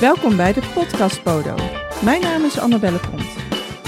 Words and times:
Welkom 0.00 0.36
bij 0.36 0.52
de 0.52 0.70
Podcast 0.74 1.22
Podo. 1.22 1.54
Mijn 2.02 2.20
naam 2.20 2.44
is 2.44 2.58
Annabelle 2.58 2.98
Pont. 2.98 3.24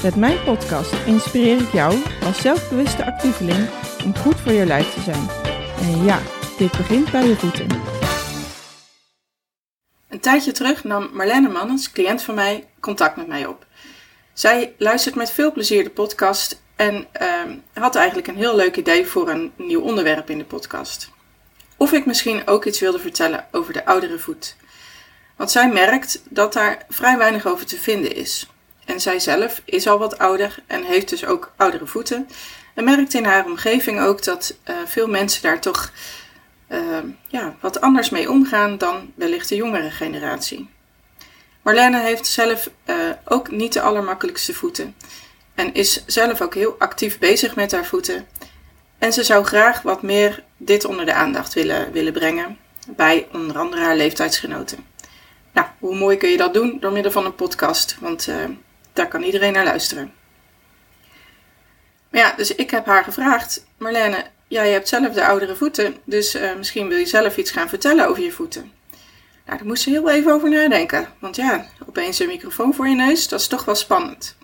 Met 0.02 0.17
mijn 0.17 0.44
podcast 0.44 0.92
inspireer 1.07 1.60
ik 1.60 1.73
jou 1.73 2.02
als 2.23 2.41
zelfbewuste 2.41 3.04
actieveling 3.04 3.68
om 4.04 4.17
goed 4.17 4.40
voor 4.40 4.52
je 4.52 4.67
lijf 4.67 4.94
te 4.94 5.00
zijn. 5.00 5.28
En 5.80 6.04
ja, 6.04 6.18
dit 6.58 6.70
begint 6.70 7.10
bij 7.10 7.26
je 7.26 7.36
voeten. 7.36 7.67
Een 10.09 10.21
tijdje 10.21 10.53
terug 10.53 10.85
nam 10.85 11.11
Marlene 11.12 11.48
Mannens, 11.48 11.93
cliënt 11.93 12.23
van 12.23 12.35
mij, 12.35 12.69
contact 12.81 13.17
met 13.17 13.27
mij 13.27 13.47
op. 13.47 13.67
Zij 14.33 14.75
luistert 14.79 15.15
met 15.15 15.31
veel 15.31 15.53
plezier 15.53 15.85
de 15.85 15.91
podcast 15.91 16.63
en 16.77 17.07
ehm, 17.13 17.57
had 17.73 17.95
eigenlijk 17.97 18.29
een 18.29 18.37
heel 18.37 18.57
leuk 18.57 18.77
idee 18.77 19.07
voor 19.07 19.29
een 19.29 19.53
nieuw 19.57 19.81
onderwerp 19.81 20.31
in 20.31 20.39
de 20.39 20.45
podcast. 20.45 21.11
Of 21.77 21.93
ik 21.93 22.07
misschien 22.07 22.47
ook 22.47 22.65
iets 22.65 22.81
wilde 22.81 22.99
vertellen 22.99 23.47
over 23.51 23.73
de 23.73 23.85
oudere 23.85 24.19
voet. 24.19 24.57
Want 25.37 25.51
zij 25.51 25.69
merkt 25.69 26.23
dat 26.29 26.52
daar 26.52 26.84
vrij 26.88 27.19
weinig 27.19 27.47
over 27.47 27.66
te 27.66 27.77
vinden 27.77 28.16
is. 28.16 28.47
En 28.84 29.01
zij 29.01 29.19
zelf 29.19 29.62
is 29.65 29.87
al 29.87 29.98
wat 29.98 30.19
ouder 30.19 30.55
en 30.66 30.84
heeft 30.84 31.09
dus 31.09 31.25
ook 31.25 31.52
oudere 31.56 31.87
voeten. 31.87 32.29
En 32.75 32.84
merkt 32.84 33.15
in 33.15 33.25
haar 33.25 33.45
omgeving 33.45 34.01
ook 34.01 34.25
dat 34.25 34.55
uh, 34.70 34.77
veel 34.87 35.06
mensen 35.06 35.42
daar 35.42 35.61
toch 35.61 35.92
uh, 36.69 36.79
ja, 37.29 37.55
wat 37.61 37.80
anders 37.80 38.11
mee 38.11 38.30
omgaan 38.30 38.79
dan 38.79 39.12
wellicht 39.15 39.48
de 39.48 39.56
jongere 39.56 39.91
generatie. 39.91 40.69
Marlene 41.62 42.01
heeft 42.01 42.27
zelf 42.27 42.70
uh, 42.87 42.97
ook 43.25 43.51
niet 43.51 43.73
de 43.73 43.80
allermakkelijkste 43.80 44.55
voeten. 44.55 44.95
En 45.55 45.75
is 45.75 46.05
zelf 46.06 46.41
ook 46.41 46.55
heel 46.55 46.75
actief 46.78 47.19
bezig 47.19 47.55
met 47.55 47.73
haar 47.73 47.87
voeten. 47.87 48.27
En 48.98 49.12
ze 49.12 49.25
zou 49.25 49.45
graag 49.45 49.83
wat 49.83 50.03
meer 50.03 50.45
dit 50.56 50.84
onder 50.84 51.06
de 51.06 51.14
aandacht 51.14 51.55
willen, 51.55 51.92
willen 51.92 52.12
brengen 52.12 52.59
bij 52.87 53.28
onder 53.33 53.59
andere 53.59 53.83
haar 53.83 53.97
leeftijdsgenoten. 53.97 54.91
Nou, 55.52 55.66
hoe 55.79 55.97
mooi 55.97 56.16
kun 56.16 56.29
je 56.29 56.37
dat 56.37 56.55
doen? 56.55 56.79
Door 56.80 56.92
middel 56.92 57.12
van 57.12 57.24
een 57.24 57.34
podcast, 57.34 57.97
want 58.00 58.27
uh, 58.27 58.45
daar 58.92 59.08
kan 59.08 59.22
iedereen 59.22 59.53
naar 59.53 59.64
luisteren. 59.64 60.12
Maar 62.11 62.20
ja, 62.20 62.33
dus 62.36 62.55
ik 62.55 62.70
heb 62.70 62.86
haar 62.86 63.05
gevraagd, 63.05 63.67
Marlene, 63.78 64.25
jij 64.48 64.70
hebt 64.70 64.89
zelf 64.89 65.14
de 65.14 65.27
oudere 65.27 65.56
voeten, 65.56 65.97
dus 66.05 66.34
uh, 66.34 66.56
misschien 66.56 66.89
wil 66.89 66.98
je 66.98 67.06
zelf 67.06 67.36
iets 67.36 67.50
gaan 67.50 67.69
vertellen 67.69 68.08
over 68.08 68.23
je 68.23 68.33
voeten. 68.33 68.73
Nou, 69.47 69.58
daar 69.58 69.67
moest 69.67 69.83
ze 69.83 69.91
heel 69.91 70.11
even 70.11 70.33
over 70.33 70.50
nadenken, 70.50 71.08
want 71.19 71.36
ja, 71.36 71.67
opeens 71.86 72.19
een 72.19 72.27
microfoon 72.27 72.75
voor 72.75 72.89
je 72.89 72.95
neus, 72.95 73.28
dat 73.28 73.41
is 73.41 73.47
toch 73.47 73.64
wel 73.64 73.75
spannend. 73.75 74.36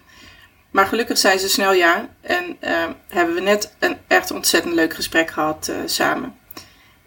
Maar 0.70 0.86
gelukkig 0.86 1.18
zei 1.18 1.38
ze 1.38 1.48
snel 1.48 1.72
ja 1.72 2.08
en 2.20 2.56
uh, 2.60 2.84
hebben 3.08 3.34
we 3.34 3.40
net 3.40 3.74
een 3.78 3.96
echt 4.06 4.30
ontzettend 4.30 4.74
leuk 4.74 4.94
gesprek 4.94 5.30
gehad 5.30 5.72
samen. 5.84 6.38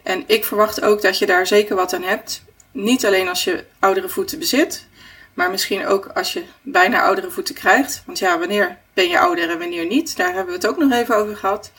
En 0.02 0.24
ik 0.26 0.44
verwacht 0.44 0.82
ook 0.82 1.02
dat 1.02 1.18
je 1.18 1.26
daar 1.26 1.46
zeker 1.46 1.76
wat 1.76 1.92
aan 1.94 2.02
hebt. 2.02 2.42
Niet 2.72 3.06
alleen 3.06 3.28
als 3.28 3.44
je 3.44 3.64
oudere 3.78 4.08
voeten 4.08 4.38
bezit, 4.38 4.86
maar 5.34 5.50
misschien 5.50 5.86
ook 5.86 6.06
als 6.06 6.32
je 6.32 6.44
bijna 6.62 7.02
oudere 7.02 7.30
voeten 7.30 7.54
krijgt. 7.54 8.02
Want 8.06 8.18
ja, 8.18 8.38
wanneer 8.38 8.78
ben 8.94 9.08
je 9.08 9.18
ouder 9.18 9.50
en 9.50 9.58
wanneer 9.58 9.86
niet? 9.86 10.16
Daar 10.16 10.34
hebben 10.34 10.46
we 10.46 10.52
het 10.52 10.66
ook 10.66 10.78
nog 10.78 10.92
even 10.92 11.16
over 11.16 11.36
gehad. 11.36 11.72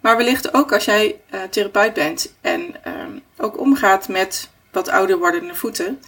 Maar 0.00 0.16
wellicht 0.16 0.54
ook 0.54 0.72
als 0.72 0.84
jij 0.84 1.20
uh, 1.30 1.42
therapeut 1.42 1.92
bent 1.92 2.34
en 2.40 2.74
uh, 2.86 2.92
ook 3.36 3.58
omgaat 3.58 4.08
met 4.08 4.50
wat 4.70 4.88
ouder 4.88 5.18
wordende 5.18 5.54
voeten, 5.54 6.02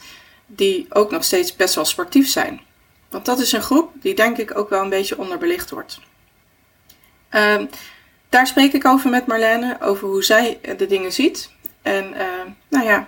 die 0.46 0.86
ook 0.88 1.10
nog 1.10 1.24
steeds 1.24 1.56
best 1.56 1.74
wel 1.74 1.84
sportief 1.84 2.28
zijn. 2.28 2.60
Want 3.10 3.24
dat 3.24 3.38
is 3.38 3.52
een 3.52 3.62
groep 3.62 3.92
die 3.94 4.14
denk 4.14 4.38
ik 4.38 4.58
ook 4.58 4.68
wel 4.68 4.82
een 4.82 4.88
beetje 4.88 5.18
onderbelicht 5.18 5.70
wordt. 5.70 6.00
Uh, 7.30 7.62
daar 8.28 8.46
spreek 8.46 8.72
ik 8.72 8.84
over 8.84 9.10
met 9.10 9.26
Marlene, 9.26 9.76
over 9.80 10.08
hoe 10.08 10.24
zij 10.24 10.60
de 10.76 10.86
dingen 10.86 11.12
ziet. 11.12 11.50
En 11.82 12.12
uh, 12.14 12.22
nou 12.68 12.84
ja, 12.84 13.06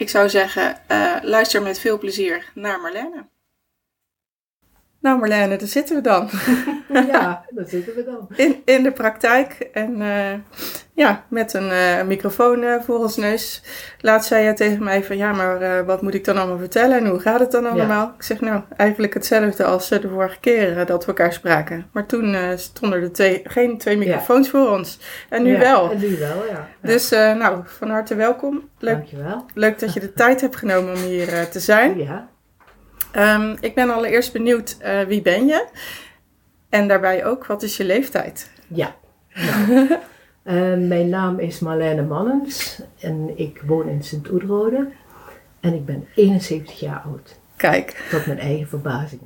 ik 0.00 0.08
zou 0.08 0.28
zeggen, 0.28 0.76
uh, 0.88 1.16
luister 1.22 1.62
met 1.62 1.78
veel 1.78 1.98
plezier 1.98 2.50
naar 2.54 2.80
Marlene. 2.80 3.26
Nou 5.00 5.18
Marlene, 5.18 5.56
daar 5.56 5.68
zitten 5.68 5.96
we 5.96 6.02
dan. 6.02 6.28
Ja, 7.06 7.44
daar 7.50 7.66
zitten 7.66 7.94
we 7.94 8.04
dan. 8.04 8.28
In, 8.36 8.62
in 8.64 8.82
de 8.82 8.92
praktijk 8.92 9.68
en 9.72 10.00
uh, 10.00 10.32
ja, 10.94 11.24
met 11.28 11.52
een 11.52 11.68
uh, 11.68 12.02
microfoon 12.02 12.62
uh, 12.62 12.80
voor 12.80 12.98
ons 12.98 13.16
neus. 13.16 13.62
Laat 14.00 14.26
zij 14.26 14.44
ja 14.44 14.52
tegen 14.52 14.84
mij 14.84 15.04
van 15.04 15.16
ja, 15.16 15.32
maar 15.32 15.84
wat 15.84 16.02
moet 16.02 16.14
ik 16.14 16.24
dan 16.24 16.36
allemaal 16.36 16.58
vertellen 16.58 16.98
en 16.98 17.06
hoe 17.06 17.20
gaat 17.20 17.40
het 17.40 17.50
dan 17.50 17.66
allemaal? 17.66 18.06
Ja. 18.06 18.14
Ik 18.16 18.22
zeg 18.22 18.40
nou, 18.40 18.62
eigenlijk 18.76 19.14
hetzelfde 19.14 19.64
als 19.64 19.88
de 19.88 20.08
vorige 20.08 20.40
keer 20.40 20.86
dat 20.86 21.04
we 21.04 21.06
elkaar 21.06 21.32
spraken. 21.32 21.86
Maar 21.92 22.06
toen 22.06 22.36
stonden 22.58 23.02
er 23.02 23.12
twee, 23.12 23.40
geen 23.44 23.78
twee 23.78 23.96
microfoons 23.96 24.50
ja. 24.50 24.58
voor 24.58 24.70
ons. 24.70 24.98
En 25.28 25.42
nu 25.42 25.52
ja, 25.52 25.58
wel. 25.58 25.90
En 25.90 25.98
nu 25.98 26.18
wel, 26.18 26.44
ja. 26.50 26.68
Dus 26.82 27.10
nou, 27.10 27.60
van 27.64 27.90
harte 27.90 28.14
welkom. 28.14 28.68
Leuk, 28.78 28.94
Dankjewel. 28.94 29.44
Leuk 29.54 29.78
dat 29.78 29.92
je 29.92 30.00
de 30.00 30.12
tijd 30.12 30.40
hebt 30.40 30.56
genomen 30.56 30.94
om 30.94 31.00
hier 31.00 31.48
te 31.48 31.60
zijn. 31.60 31.98
Ja. 31.98 32.28
Um, 33.16 33.56
ik 33.60 33.74
ben 33.74 33.90
allereerst 33.90 34.32
benieuwd, 34.32 34.76
uh, 34.82 35.02
wie 35.02 35.22
ben 35.22 35.46
je? 35.46 35.66
En 36.68 36.88
daarbij 36.88 37.24
ook, 37.24 37.46
wat 37.46 37.62
is 37.62 37.76
je 37.76 37.84
leeftijd? 37.84 38.50
Ja. 38.66 38.94
Nou, 40.44 40.80
uh, 40.80 40.88
mijn 40.88 41.08
naam 41.08 41.38
is 41.38 41.58
Marlene 41.58 42.02
Mannens 42.02 42.82
en 43.00 43.32
ik 43.34 43.62
woon 43.66 43.88
in 43.88 44.02
Sint-Oederode. 44.02 44.88
En 45.60 45.74
ik 45.74 45.84
ben 45.84 46.06
71 46.14 46.80
jaar 46.80 47.02
oud. 47.06 47.38
Kijk. 47.56 48.06
Tot 48.10 48.26
mijn 48.26 48.38
eigen 48.38 48.68
verbazing. 48.68 49.20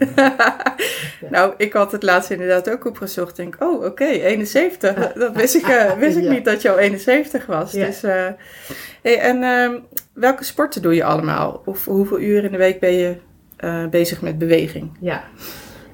nou, 1.30 1.54
ik 1.56 1.72
had 1.72 1.92
het 1.92 2.02
laatst 2.02 2.30
inderdaad 2.30 2.70
ook 2.70 2.84
opgezocht. 2.84 3.36
Denk, 3.36 3.56
oh, 3.58 3.74
oké, 3.74 3.86
okay, 3.86 4.22
71. 4.22 5.12
Dat 5.12 5.36
wist 5.36 5.54
ik, 5.54 5.66
uh, 5.66 5.92
wist 5.92 6.16
ik 6.16 6.22
ja. 6.22 6.30
niet 6.30 6.44
dat 6.44 6.62
je 6.62 6.70
al 6.70 6.78
71 6.78 7.46
was. 7.46 7.72
Ja. 7.72 7.86
Dus, 7.86 8.00
hey, 9.02 9.18
en 9.18 9.42
uh, 9.42 9.80
welke 10.12 10.44
sporten 10.44 10.82
doe 10.82 10.94
je 10.94 11.04
allemaal? 11.04 11.62
Of 11.64 11.84
hoeveel 11.84 12.20
uur 12.20 12.44
in 12.44 12.52
de 12.52 12.58
week 12.58 12.80
ben 12.80 12.92
je 12.92 13.16
uh, 13.60 13.86
bezig 13.86 14.22
met 14.22 14.38
beweging? 14.38 14.90
Ja, 15.00 15.24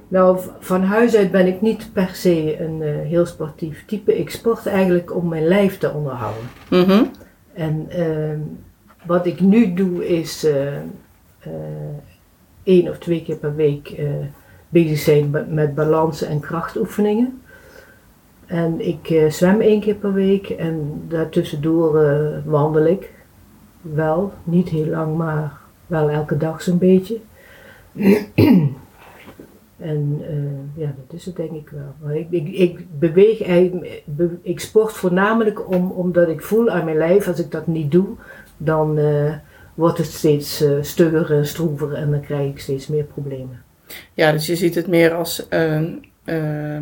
nou 0.09 0.39
van 0.59 0.83
huis 0.83 1.17
uit 1.17 1.31
ben 1.31 1.47
ik 1.47 1.61
niet 1.61 1.91
per 1.93 2.11
se 2.13 2.61
een 2.61 2.81
uh, 2.81 3.09
heel 3.09 3.27
sportief 3.27 3.85
type. 3.87 4.19
Ik 4.19 4.31
sport 4.31 4.67
eigenlijk 4.67 5.15
om 5.17 5.29
mijn 5.29 5.47
lijf 5.47 5.79
te 5.79 5.93
onderhouden. 5.93 6.43
Mm 6.71 6.83
-hmm. 6.83 7.11
En 7.53 7.89
uh, 7.97 8.39
wat 9.07 9.27
ik 9.27 9.41
nu 9.41 9.75
doe 9.75 10.09
is 10.09 10.45
uh, 10.45 10.67
één 12.63 12.89
of 12.89 12.99
twee 12.99 13.23
keer 13.23 13.37
per 13.37 13.55
week 13.55 14.01
bezig 14.69 14.99
zijn 14.99 15.31
met, 15.31 15.53
met 15.53 15.75
balansen 15.75 16.29
en 16.29 16.41
krachtoefeningen. 16.41 17.43
En 18.47 18.87
ik 18.87 19.25
zwem 19.29 19.61
één 19.61 19.81
keer 19.81 19.95
per 19.95 20.13
week 20.13 20.49
en 20.49 21.03
daartussendoor 21.09 22.03
wandel 22.45 22.87
ik. 22.87 23.11
Wel, 23.81 24.33
niet 24.45 24.69
heel 24.69 24.87
lang, 24.87 25.17
maar 25.17 25.53
wel 25.87 26.11
elke 26.11 26.37
dag 26.37 26.63
zo'n 26.63 26.79
beetje. 26.79 27.21
en 29.79 30.23
uh, 30.31 30.83
ja, 30.85 30.95
dat 31.07 31.19
is 31.19 31.27
het 31.27 31.37
denk 31.37 31.51
ik 31.51 31.69
wel. 31.69 31.95
Maar 32.03 32.17
ik, 32.17 32.31
ik, 32.31 32.49
ik 32.49 32.99
beweeg 32.99 33.41
ik 34.43 34.61
sport 34.61 34.93
voornamelijk 34.93 35.71
om, 35.71 35.91
omdat 35.91 36.29
ik 36.29 36.43
voel 36.43 36.71
aan 36.71 36.85
mijn 36.85 36.97
lijf, 36.97 37.29
als 37.29 37.39
ik 37.39 37.51
dat 37.51 37.67
niet 37.67 37.91
doe, 37.91 38.07
dan 38.57 38.99
uh, 38.99 39.35
wordt 39.75 39.99
het 39.99 40.07
steeds 40.07 40.63
uh, 40.63 40.79
stugger 40.81 41.33
en 41.33 41.47
stroever 41.47 41.93
en 41.93 42.11
dan 42.11 42.21
krijg 42.21 42.51
ik 42.51 42.61
steeds 42.61 42.87
meer 42.87 43.05
problemen. 43.05 43.63
Ja, 44.15 44.33
dus 44.33 44.47
je 44.47 44.57
ziet 44.57 44.75
het 44.75 44.87
meer 44.87 45.15
als 45.15 45.49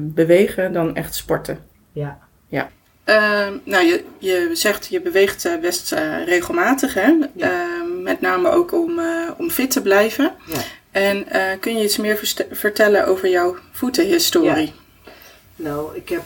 bewegen 0.01 0.73
dan 0.73 0.95
echt 0.95 1.15
sporten. 1.15 1.59
Ja. 1.93 2.19
Ja. 2.49 2.71
Uh, 3.09 3.49
nou, 3.65 3.85
je, 3.87 4.05
je 4.19 4.51
zegt 4.53 4.87
je 4.87 5.01
beweegt 5.01 5.47
uh, 5.47 5.61
best 5.61 5.93
uh, 5.93 6.25
regelmatig, 6.25 6.95
hè? 6.95 7.15
Ja. 7.35 7.67
met 8.03 8.21
name 8.21 8.51
ook 8.51 8.73
om, 8.73 9.01
om 9.39 9.51
fit 9.51 9.71
te 9.71 9.83
blijven. 9.83 10.33
Ja. 10.47 10.61
En 10.91 11.26
kun 11.60 11.76
je 11.76 11.84
iets 11.84 11.97
meer 11.97 12.34
vertellen 12.50 13.06
over 13.06 13.28
jouw 13.28 13.56
voetenhistorie? 13.72 14.66
Ja. 14.66 15.12
Nou, 15.56 15.97
ik 15.97 16.09
heb 16.09 16.22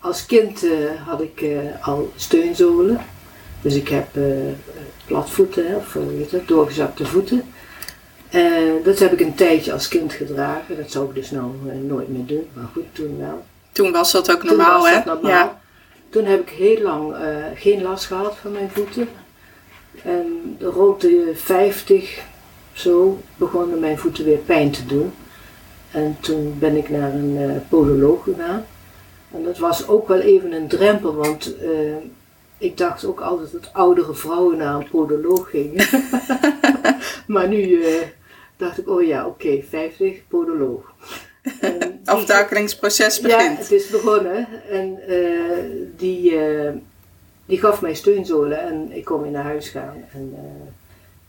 als 0.00 0.26
kind 0.26 0.64
had 1.06 1.20
ik 1.20 1.44
al 1.80 2.12
steunzolen. 2.16 3.00
Dus 3.62 3.74
ik 3.74 3.88
heb 3.88 4.06
platvoeten, 5.06 5.76
of 5.76 5.92
weet 5.92 6.30
het, 6.30 6.48
doorgezakte 6.48 7.06
voeten. 7.06 7.42
dat 8.84 8.98
heb 8.98 9.12
ik 9.12 9.20
een 9.20 9.34
tijdje 9.34 9.72
als 9.72 9.88
kind 9.88 10.12
gedragen. 10.12 10.76
Dat 10.76 10.90
zou 10.90 11.08
ik 11.08 11.14
dus 11.14 11.30
nou 11.30 11.52
nooit 11.82 12.08
meer 12.08 12.26
doen, 12.26 12.48
maar 12.52 12.68
goed, 12.72 12.84
toen 12.92 13.18
wel. 13.18 13.44
Toen 13.72 13.92
was 13.92 14.12
dat 14.12 14.32
ook 14.32 14.42
normaal, 14.42 14.88
hè? 14.88 15.02
Ja. 15.22 15.60
Toen 16.10 16.24
heb 16.24 16.40
ik 16.40 16.48
heel 16.48 16.82
lang 16.82 17.14
geen 17.54 17.82
last 17.82 18.04
gehad 18.04 18.36
van 18.40 18.52
mijn 18.52 18.70
voeten. 18.70 19.08
En 20.02 20.56
rond 20.60 21.00
de 21.00 21.32
50 21.34 22.18
zo 22.72 23.20
begonnen 23.36 23.80
mijn 23.80 23.98
voeten 23.98 24.24
weer 24.24 24.38
pijn 24.38 24.70
te 24.70 24.86
doen. 24.86 25.12
En 25.90 26.16
toen 26.20 26.56
ben 26.58 26.76
ik 26.76 26.88
naar 26.88 27.14
een 27.14 27.36
uh, 27.36 27.50
podoloog 27.68 28.22
gegaan. 28.24 28.66
En 29.32 29.44
dat 29.44 29.58
was 29.58 29.88
ook 29.88 30.08
wel 30.08 30.20
even 30.20 30.52
een 30.52 30.68
drempel, 30.68 31.14
want 31.14 31.54
uh, 31.62 31.96
ik 32.58 32.76
dacht 32.76 33.04
ook 33.04 33.20
altijd 33.20 33.52
dat 33.52 33.70
oudere 33.72 34.14
vrouwen 34.14 34.56
naar 34.56 34.74
een 34.74 34.88
podoloog 34.88 35.50
gingen. 35.50 35.86
maar 37.26 37.48
nu 37.48 37.84
dacht 38.56 38.78
ik, 38.78 38.88
oh 38.88 39.02
ja, 39.02 39.26
oké, 39.26 39.46
okay, 39.46 39.64
50, 39.68 40.18
podoloog. 40.28 40.92
En 41.60 42.00
aftakelingsproces 42.04 43.20
begint. 43.20 43.42
Ja, 43.42 43.56
het 43.56 43.70
is 43.70 43.88
begonnen. 43.88 44.48
En 44.70 44.98
die, 45.96 46.38
die 47.46 47.58
gaf 47.58 47.80
mij 47.80 47.94
steunzolen 47.94 48.60
en 48.60 48.92
ik 48.92 49.04
kon 49.04 49.22
weer 49.22 49.30
naar 49.30 49.44
huis 49.44 49.68
gaan. 49.68 50.04
En 50.12 50.34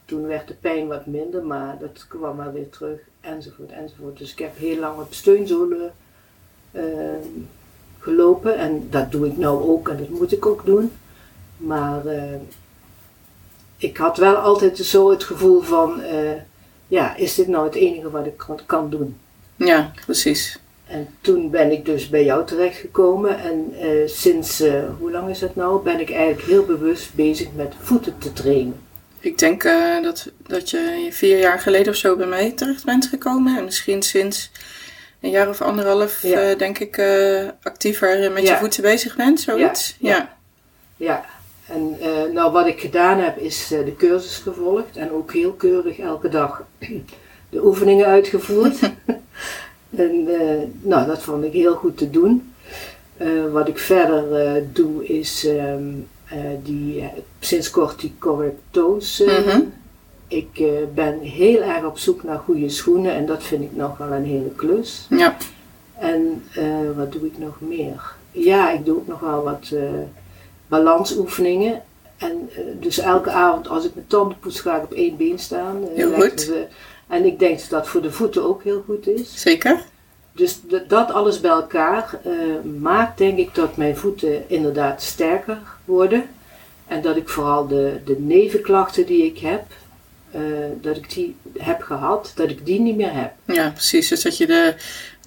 toen 0.05 0.27
werd 0.27 0.47
de 0.47 0.53
pijn 0.53 0.87
wat 0.87 1.05
minder, 1.05 1.43
maar 1.43 1.77
dat 1.79 2.05
kwam 2.07 2.37
wel 2.37 2.51
weer 2.51 2.69
terug, 2.69 2.99
enzovoort, 3.19 3.71
enzovoort. 3.71 4.17
Dus 4.17 4.31
ik 4.31 4.39
heb 4.39 4.57
heel 4.57 4.79
lang 4.79 4.99
op 4.99 5.13
steunzolen 5.13 5.93
ehm, 6.71 7.27
gelopen 7.99 8.57
en 8.57 8.87
dat 8.89 9.11
doe 9.11 9.27
ik 9.27 9.37
nou 9.37 9.63
ook 9.63 9.89
en 9.89 9.97
dat 9.97 10.09
moet 10.09 10.31
ik 10.31 10.45
ook 10.45 10.65
doen. 10.65 10.91
Maar 11.57 12.05
eh, 12.05 12.39
ik 13.77 13.97
had 13.97 14.17
wel 14.17 14.35
altijd 14.35 14.77
zo 14.77 15.09
het 15.09 15.23
gevoel 15.23 15.61
van, 15.61 16.01
eh, 16.01 16.31
ja, 16.87 17.15
is 17.15 17.35
dit 17.35 17.47
nou 17.47 17.65
het 17.65 17.75
enige 17.75 18.09
wat 18.09 18.25
ik 18.25 18.37
kan, 18.37 18.59
kan 18.65 18.89
doen? 18.89 19.17
Ja, 19.55 19.91
precies. 20.05 20.59
En 20.91 21.07
toen 21.21 21.49
ben 21.49 21.71
ik 21.71 21.85
dus 21.85 22.09
bij 22.09 22.23
jou 22.25 22.45
terechtgekomen 22.45 23.39
en 23.39 23.73
eh, 23.79 23.89
sinds, 24.07 24.59
eh, 24.59 24.83
hoe 24.99 25.11
lang 25.11 25.29
is 25.29 25.41
het 25.41 25.55
nou, 25.55 25.83
ben 25.83 25.99
ik 25.99 26.11
eigenlijk 26.11 26.47
heel 26.47 26.65
bewust 26.65 27.13
bezig 27.13 27.47
met 27.55 27.73
voeten 27.79 28.17
te 28.17 28.33
trainen. 28.33 28.75
Ik 29.21 29.37
denk 29.37 29.63
eh, 29.63 30.03
dat, 30.03 30.31
dat 30.47 30.69
je 30.69 31.07
vier 31.11 31.39
jaar 31.39 31.59
geleden 31.59 31.91
of 31.91 31.97
zo 31.97 32.15
bij 32.15 32.27
mij 32.27 32.51
terecht 32.51 32.85
bent 32.85 33.05
gekomen. 33.05 33.57
En 33.57 33.63
misschien 33.63 34.01
sinds 34.01 34.51
een 35.19 35.29
jaar 35.29 35.49
of 35.49 35.61
anderhalf, 35.61 36.21
Ja. 36.21 36.41
eh, 36.49 36.57
denk 36.57 36.79
ik, 36.79 36.97
eh, 36.97 37.47
actiever 37.63 38.31
met 38.31 38.47
je 38.47 38.55
voeten 38.55 38.81
bezig 38.81 39.15
bent, 39.15 39.39
zoiets. 39.39 39.95
Ja, 39.99 40.09
ja. 40.15 40.39
Ja, 40.95 41.25
en 41.67 41.97
nou 42.33 42.51
wat 42.51 42.67
ik 42.67 42.79
gedaan 42.79 43.19
heb 43.19 43.37
is 43.37 43.67
de 43.67 43.93
cursus 43.97 44.37
gevolgd 44.37 44.97
en 44.97 45.11
ook 45.11 45.33
heel 45.33 45.51
keurig 45.53 45.99
elke 45.99 46.29
dag 46.29 46.63
de 47.49 47.65
oefeningen 47.65 48.05
uitgevoerd. 48.05 48.79
en 49.95 50.27
nou, 50.81 51.07
dat 51.07 51.23
vond 51.23 51.43
ik 51.43 51.53
heel 51.53 51.75
goed 51.75 51.97
te 51.97 52.09
doen. 52.09 52.53
Wat 53.51 53.67
ik 53.67 53.77
verder 53.77 54.63
doe 54.73 55.05
is 55.05 55.45
ehm, 55.45 55.57
eh, 55.57 56.20
die, 56.63 57.01
eh, 57.01 57.07
sinds 57.39 57.69
kort 57.69 57.99
die 57.99 58.13
correctoos. 58.19 59.19
eh, 59.21 59.45
Mhm. 59.45 59.61
Ik 60.27 60.49
eh, 60.59 60.67
ben 60.93 61.19
heel 61.19 61.61
erg 61.61 61.83
op 61.85 61.97
zoek 61.97 62.23
naar 62.23 62.37
goede 62.39 62.69
schoenen 62.69 63.13
en 63.13 63.25
dat 63.25 63.43
vind 63.43 63.63
ik 63.63 63.75
nog 63.75 63.97
wel 63.97 64.11
een 64.11 64.25
hele 64.25 64.51
klus. 64.55 65.05
Ja, 65.09 65.35
En 65.97 66.43
eh, 66.53 66.63
wat 66.95 67.11
doe 67.11 67.25
ik 67.25 67.37
nog 67.37 67.55
meer? 67.59 68.01
Ja, 68.31 68.71
ik 68.71 68.85
doe 68.85 68.95
ook 68.95 69.07
nog 69.07 69.19
wel 69.19 69.43
wat 69.43 69.69
eh, 69.73 69.81
balansoefeningen. 70.67 71.81
En 72.17 72.49
eh, 72.55 72.61
dus 72.79 72.97
elke 72.99 73.29
avond 73.31 73.67
als 73.67 73.85
ik 73.85 73.95
mijn 73.95 74.07
tanden 74.07 74.39
poets 74.39 74.59
ga 74.59 74.77
ik 74.77 74.83
op 74.83 74.91
één 74.93 75.17
been 75.17 75.39
staan. 75.39 75.75
eh, 75.83 75.95
Heel 75.95 76.11
goed. 76.13 76.51
en 77.07 77.25
ik 77.25 77.39
denk 77.39 77.59
dat 77.59 77.69
dat 77.69 77.87
voor 77.87 78.01
de 78.01 78.11
voeten 78.11 78.43
ook 78.43 78.63
heel 78.63 78.83
goed 78.85 79.07
is. 79.07 79.41
zeker. 79.41 79.83
Dus 80.33 80.59
dat 80.87 81.11
alles 81.11 81.39
bij 81.39 81.51
elkaar 81.51 82.19
eh, 82.23 82.31
maakt 82.79 83.17
denk 83.17 83.37
ik 83.37 83.55
dat 83.55 83.77
mijn 83.77 83.97
voeten 83.97 84.49
inderdaad 84.49 85.01
sterker 85.01 85.57
worden. 85.85 86.29
En 86.87 87.01
dat 87.01 87.15
ik 87.15 87.29
vooral 87.29 87.67
de, 87.67 87.99
de 88.05 88.15
nevenklachten 88.19 89.05
die 89.05 89.25
ik 89.25 89.37
heb, 89.37 89.63
eh, 90.31 90.41
dat 90.81 90.97
ik 90.97 91.13
die 91.13 91.35
heb 91.57 91.81
gehad, 91.81 92.31
dat 92.35 92.49
ik 92.49 92.65
die 92.65 92.79
niet 92.79 92.95
meer 92.95 93.13
heb. 93.13 93.31
Ja, 93.45 93.69
precies. 93.69 94.07
Dus 94.07 94.21
dat 94.21 94.37
je 94.37 94.47
de, 94.47 94.75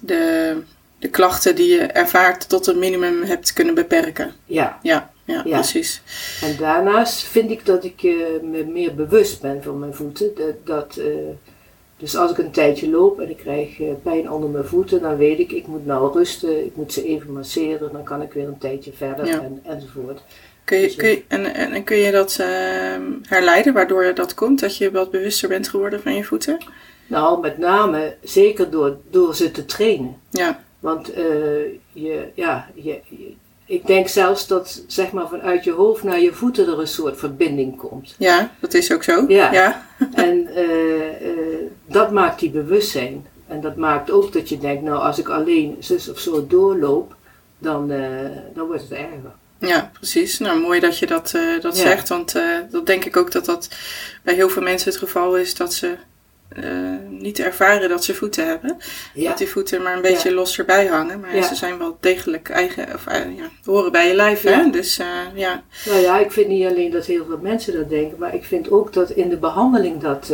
de, 0.01 0.57
de 0.99 1.07
klachten 1.09 1.55
die 1.55 1.67
je 1.67 1.79
ervaart 1.81 2.49
tot 2.49 2.67
een 2.67 2.79
minimum 2.79 3.23
hebt 3.23 3.53
kunnen 3.53 3.75
beperken. 3.75 4.33
Ja, 4.45 4.79
Ja, 4.81 5.11
ja, 5.23 5.41
Ja. 5.45 5.57
precies. 5.59 6.01
En 6.41 6.55
daarnaast 6.57 7.23
vind 7.23 7.51
ik 7.51 7.65
dat 7.65 7.83
ik 7.83 8.03
eh, 8.03 8.13
me 8.41 8.63
meer 8.71 8.95
bewust 8.95 9.41
ben 9.41 9.63
van 9.63 9.79
mijn 9.79 9.93
voeten. 9.93 10.31
Dat, 10.35 10.65
dat, 10.65 10.99
dus 11.97 12.15
als 12.15 12.31
ik 12.31 12.37
een 12.37 12.51
tijdje 12.51 12.89
loop 12.89 13.19
en 13.19 13.29
ik 13.29 13.37
krijg 13.37 13.79
eh, 13.79 13.87
pijn 14.03 14.31
onder 14.31 14.49
mijn 14.49 14.65
voeten, 14.65 15.01
dan 15.01 15.17
weet 15.17 15.39
ik, 15.39 15.51
ik 15.51 15.67
moet 15.67 15.85
nou 15.85 16.13
rusten, 16.13 16.65
ik 16.65 16.75
moet 16.75 16.93
ze 16.93 17.03
even 17.05 17.33
masseren, 17.33 17.91
dan 17.91 18.03
kan 18.03 18.21
ik 18.21 18.33
weer 18.33 18.47
een 18.47 18.57
tijdje 18.57 18.91
verder 18.93 19.25
Ja. 19.25 19.41
en, 19.41 19.59
enzovoort. 19.63 20.21
Kun 20.63 20.77
je, 20.77 20.83
Dus, 20.85 20.95
kun 20.95 21.09
je, 21.09 21.23
en, 21.27 21.53
en, 21.53 21.71
en 21.71 21.83
kun 21.83 21.97
je 21.97 22.11
dat 22.11 22.37
ehm, 22.39 23.11
herleiden, 23.21 23.73
waardoor 23.73 24.13
dat 24.13 24.33
komt? 24.33 24.59
Dat 24.59 24.77
je 24.77 24.91
wat 24.91 25.11
bewuster 25.11 25.49
bent 25.49 25.67
geworden 25.67 26.01
van 26.01 26.15
je 26.15 26.23
voeten? 26.23 26.57
Nou, 27.07 27.41
met 27.41 27.57
name 27.57 28.15
zeker 28.23 28.69
door, 28.69 28.97
door 29.09 29.35
ze 29.35 29.51
te 29.51 29.65
trainen. 29.65 30.15
Ja, 30.29 30.63
Want 30.79 31.13
eh, 31.13 31.23
je, 31.91 32.25
ja, 32.33 32.69
je, 32.75 32.99
je- 33.09 33.33
ik 33.65 33.85
denk 33.87 34.07
zelfs 34.07 34.47
dat 34.47 34.83
zeg 34.87 35.11
maar, 35.11 35.27
vanuit 35.27 35.63
je 35.63 35.71
hoofd 35.71 36.03
naar 36.03 36.19
je 36.19 36.33
voeten 36.33 36.67
er 36.67 36.79
een 36.79 36.87
soort 36.87 37.17
verbinding 37.17 37.77
komt. 37.77 38.15
ja 38.17 38.51
dat 38.59 38.73
is 38.73 38.91
ook 38.93 39.03
zo. 39.03 39.25
Ja. 39.27 39.51
ja. 39.53 39.85
En 40.13 40.47
eh, 40.47 41.07
eh, 41.29 41.37
dat 41.85 42.11
maakt 42.11 42.39
die 42.39 42.49
bewustzijn. 42.49 43.25
En 43.47 43.61
dat 43.61 43.75
maakt 43.75 44.11
ook 44.11 44.33
dat 44.33 44.49
je 44.49 44.57
denkt, 44.57 44.83
nou 44.83 44.99
als 44.99 45.19
ik 45.19 45.29
alleen 45.29 45.75
zus 45.79 46.09
of 46.09 46.19
zo 46.19 46.47
doorloop, 46.47 47.15
dan, 47.59 47.91
eh, 47.91 47.99
dan 48.53 48.67
wordt 48.67 48.81
het 48.81 48.91
erger. 48.91 49.31
Ja, 49.59 49.91
precies. 49.93 50.39
Nou, 50.39 50.59
mooi 50.59 50.79
dat 50.79 50.97
je 50.97 51.07
dat, 51.07 51.31
dat 51.61 51.77
Ja. 51.77 51.81
zegt. 51.83 52.09
Want 52.09 52.35
dat 52.71 52.85
denk 52.85 53.05
ik 53.05 53.17
ook 53.17 53.31
dat 53.31 53.45
dat 53.45 53.69
bij 54.23 54.33
heel 54.33 54.49
veel 54.49 54.61
mensen 54.61 54.89
het 54.89 54.99
geval 54.99 55.37
is 55.37 55.55
dat 55.55 55.73
ze 55.73 55.95
eh, 56.47 56.63
niet 57.09 57.39
ervaren 57.39 57.89
dat 57.89 58.03
ze 58.03 58.13
voeten 58.13 58.47
hebben. 58.47 58.77
Ja, 59.13 59.29
Dat 59.29 59.37
die 59.37 59.49
voeten 59.49 59.81
maar 59.81 59.95
een 59.95 60.01
beetje 60.01 60.33
los 60.33 60.57
erbij 60.57 60.85
hangen. 60.85 61.19
Maar 61.19 61.35
Ja. 61.35 61.41
ze 61.47 61.55
zijn 61.55 61.77
wel 61.77 61.97
degelijk 61.99 62.49
eigen, 62.49 62.93
of 62.93 63.07
eh, 63.07 63.37
ja, 63.37 63.49
horen 63.65 63.91
bij 63.91 64.07
je 64.07 64.13
lijf. 64.13 64.41
Hè? 64.41 64.69
Dus 64.69 64.99
eh, 64.99 65.07
ja, 65.33 65.63
nou 65.85 65.99
ja, 65.99 66.19
ik 66.19 66.31
vind 66.31 66.47
niet 66.47 66.65
alleen 66.67 66.91
dat 66.91 67.05
heel 67.05 67.25
veel 67.25 67.39
mensen 67.41 67.73
dat 67.73 67.89
denken, 67.89 68.17
maar 68.19 68.35
ik 68.35 68.43
vind 68.43 68.71
ook 68.71 68.93
dat 68.93 69.09
in 69.09 69.29
de 69.29 69.37
behandeling 69.37 70.01
dat... 70.01 70.33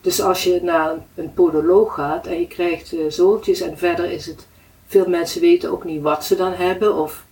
dus 0.00 0.20
als 0.20 0.44
je 0.44 0.58
naar 0.62 0.92
een, 1.14 1.32
podoloog 1.34 1.94
gaat 1.94 2.26
en 2.26 2.40
je 2.40 2.46
krijgt 2.46 2.94
zooltjes 3.08 3.60
en 3.60 3.78
verder 3.78 4.10
is 4.10 4.26
het... 4.26 4.46
Veel 4.86 5.08
mensen 5.08 5.40
weten 5.40 5.70
ook 5.70 5.84
niet 5.84 6.02
wat 6.02 6.24
ze 6.24 6.36
dan 6.36 6.52
hebben 6.52 6.94
of... 6.94 7.26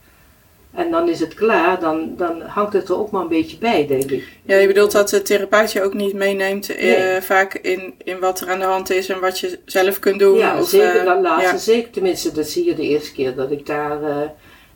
En 0.76 0.90
dan 0.90 1.08
is 1.08 1.20
het 1.20 1.34
klaar, 1.34 1.81
dan, 1.81 2.14
dan 2.17 2.40
hangt 2.43 2.73
het 2.73 2.88
er 2.88 2.99
ook 2.99 3.11
maar 3.11 3.23
een 3.23 3.28
beetje 3.28 3.58
bij, 3.58 3.87
denk 3.87 4.11
ik. 4.11 4.25
Ja, 4.43 4.56
je 4.56 4.67
bedoelt 4.67 4.93
dat 4.93 5.08
de 5.08 5.23
therapeut 5.23 5.73
je 5.73 5.82
ook 5.82 5.94
niet 5.94 6.14
meeneemt 6.14 6.69
eh, 6.76 7.17
vaak 7.20 7.55
in, 7.55 7.94
in 8.05 8.19
wat 8.19 8.40
er 8.40 8.50
aan 8.50 8.58
de 8.58 8.64
hand 8.64 8.90
is 8.90 9.08
en 9.08 9.20
wat 9.20 9.38
je 9.38 9.58
zelf 9.64 9.99
kunt 9.99 10.19
doen. 10.19 10.37
Ja, 10.38 10.58
of, 10.61 10.69
zeker 10.69 10.96
eh, 11.00 11.05
dat 11.05 11.20
laatste. 11.23 11.52
ja. 11.52 11.58
Zeker, 11.58 11.90
tenminste, 11.90 12.32
dat 12.32 12.49
zie 12.49 12.64
je 12.64 12.75
de 12.75 12.82
eerste 12.82 13.12
keer 13.12 13.34
dat 13.34 13.50
ik 13.50 13.67
daar 13.67 14.02
eh, 14.02 14.17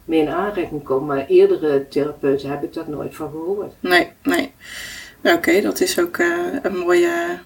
mee 0.05 0.21
in 0.21 0.29
aanraking 0.29 0.85
kom. 0.85 1.07
Maar 1.07 1.25
eerdere 1.29 1.89
therapeuten 1.89 2.51
heb 2.51 2.63
ik 2.63 2.73
dat 2.73 2.89
nooit 2.89 3.15
van 3.15 3.31
gehoord. 3.31 3.73
Nee, 3.81 4.09
nee. 4.23 4.53
Nou, 5.23 5.37
Oké, 5.37 5.61
dat 5.61 5.81
is 5.81 5.99
ook 6.01 6.19
een 6.63 6.77
mooie, 6.77 7.39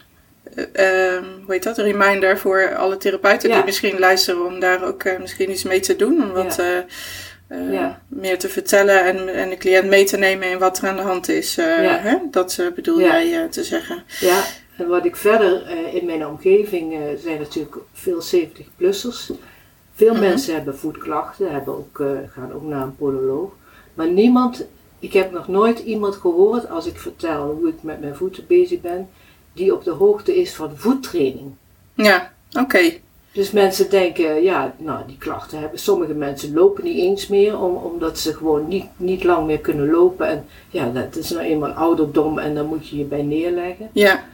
hoe 0.74 1.44
heet 1.46 1.62
dat, 1.62 1.78
een 1.78 1.84
reminder 1.84 2.38
voor 2.38 2.74
alle 2.76 2.96
therapeuten 2.96 3.48
Ja. 3.48 3.54
die 3.56 3.64
misschien 3.64 3.98
luisteren 3.98 4.44
om 4.46 4.60
daar 4.60 4.84
ook 4.84 5.04
misschien 5.20 5.50
iets 5.50 5.62
mee 5.62 5.80
te 5.80 5.96
doen. 5.96 6.22
Om 6.22 6.32
wat 6.32 6.56
Ja. 6.56 6.76
eh, 6.76 6.82
eh, 7.46 7.72
Ja. 7.72 8.00
meer 8.08 8.38
te 8.38 8.48
vertellen 8.48 9.04
en, 9.04 9.34
en 9.34 9.48
de 9.48 9.56
cliënt 9.56 9.88
mee 9.88 10.04
te 10.04 10.16
nemen 10.16 10.50
in 10.50 10.58
wat 10.58 10.78
er 10.78 10.88
aan 10.88 10.96
de 10.96 11.02
hand 11.02 11.28
is. 11.28 11.58
eh, 11.58 11.82
Ja. 11.84 11.98
hè? 11.98 12.16
Dat 12.30 12.56
eh, 12.58 12.66
bedoel 12.74 13.00
Ja. 13.00 13.22
jij 13.22 13.48
te 13.48 13.64
zeggen. 13.64 14.02
Ja, 14.20 14.42
en 14.78 14.88
wat 14.88 15.04
ik 15.04 15.16
verder 15.16 15.68
in 15.94 16.06
mijn 16.06 16.26
omgeving 16.26 16.94
zijn 17.22 17.38
natuurlijk 17.38 17.76
veel 17.92 18.22
70-plussers. 18.22 19.30
Veel 19.94 20.12
Mhm. 20.12 20.20
mensen 20.22 20.54
hebben 20.54 20.78
voetklachten, 20.78 21.52
hebben 21.52 21.76
ook, 21.76 22.02
gaan 22.32 22.52
ook 22.54 22.62
naar 22.62 22.82
een 22.82 22.96
podoloog. 22.96 23.50
Maar 23.94 24.08
niemand, 24.08 24.64
ik 24.98 25.12
heb 25.12 25.32
nog 25.32 25.48
nooit 25.48 25.78
iemand 25.78 26.14
gehoord 26.16 26.68
als 26.70 26.86
ik 26.86 26.98
vertel 26.98 27.50
hoe 27.50 27.68
ik 27.68 27.82
met 27.82 28.00
mijn 28.00 28.14
voeten 28.16 28.44
bezig 28.46 28.80
ben, 28.80 29.08
die 29.52 29.74
op 29.74 29.84
de 29.84 29.90
hoogte 29.90 30.36
is 30.36 30.54
van 30.54 30.70
voettraining. 30.76 31.52
Ja, 31.94 32.32
oké. 32.60 32.92
Dus 33.34 33.50
mensen 33.50 33.90
denken, 33.90 34.42
ja, 34.42 34.74
nou 34.78 35.06
die 35.06 35.18
klachten 35.18 35.58
hebben. 35.58 35.78
Sommige 35.78 36.14
mensen 36.14 36.52
lopen 36.52 36.84
niet 36.84 36.98
eens 36.98 37.26
meer, 37.26 37.58
om, 37.58 37.76
omdat 37.76 38.18
ze 38.18 38.34
gewoon 38.34 38.68
niet, 38.68 38.86
niet 38.96 39.24
lang 39.24 39.46
meer 39.46 39.58
kunnen 39.58 39.90
lopen. 39.90 40.28
En 40.28 40.46
ja, 40.70 40.90
dat 40.90 41.16
is 41.16 41.30
nou 41.30 41.44
eenmaal 41.44 41.70
ouderdom 41.70 42.38
en 42.38 42.54
daar 42.54 42.64
moet 42.64 42.88
je 42.88 42.96
je 42.96 43.04
bij 43.04 43.22
neerleggen. 43.22 43.88
Ja, 43.92 44.24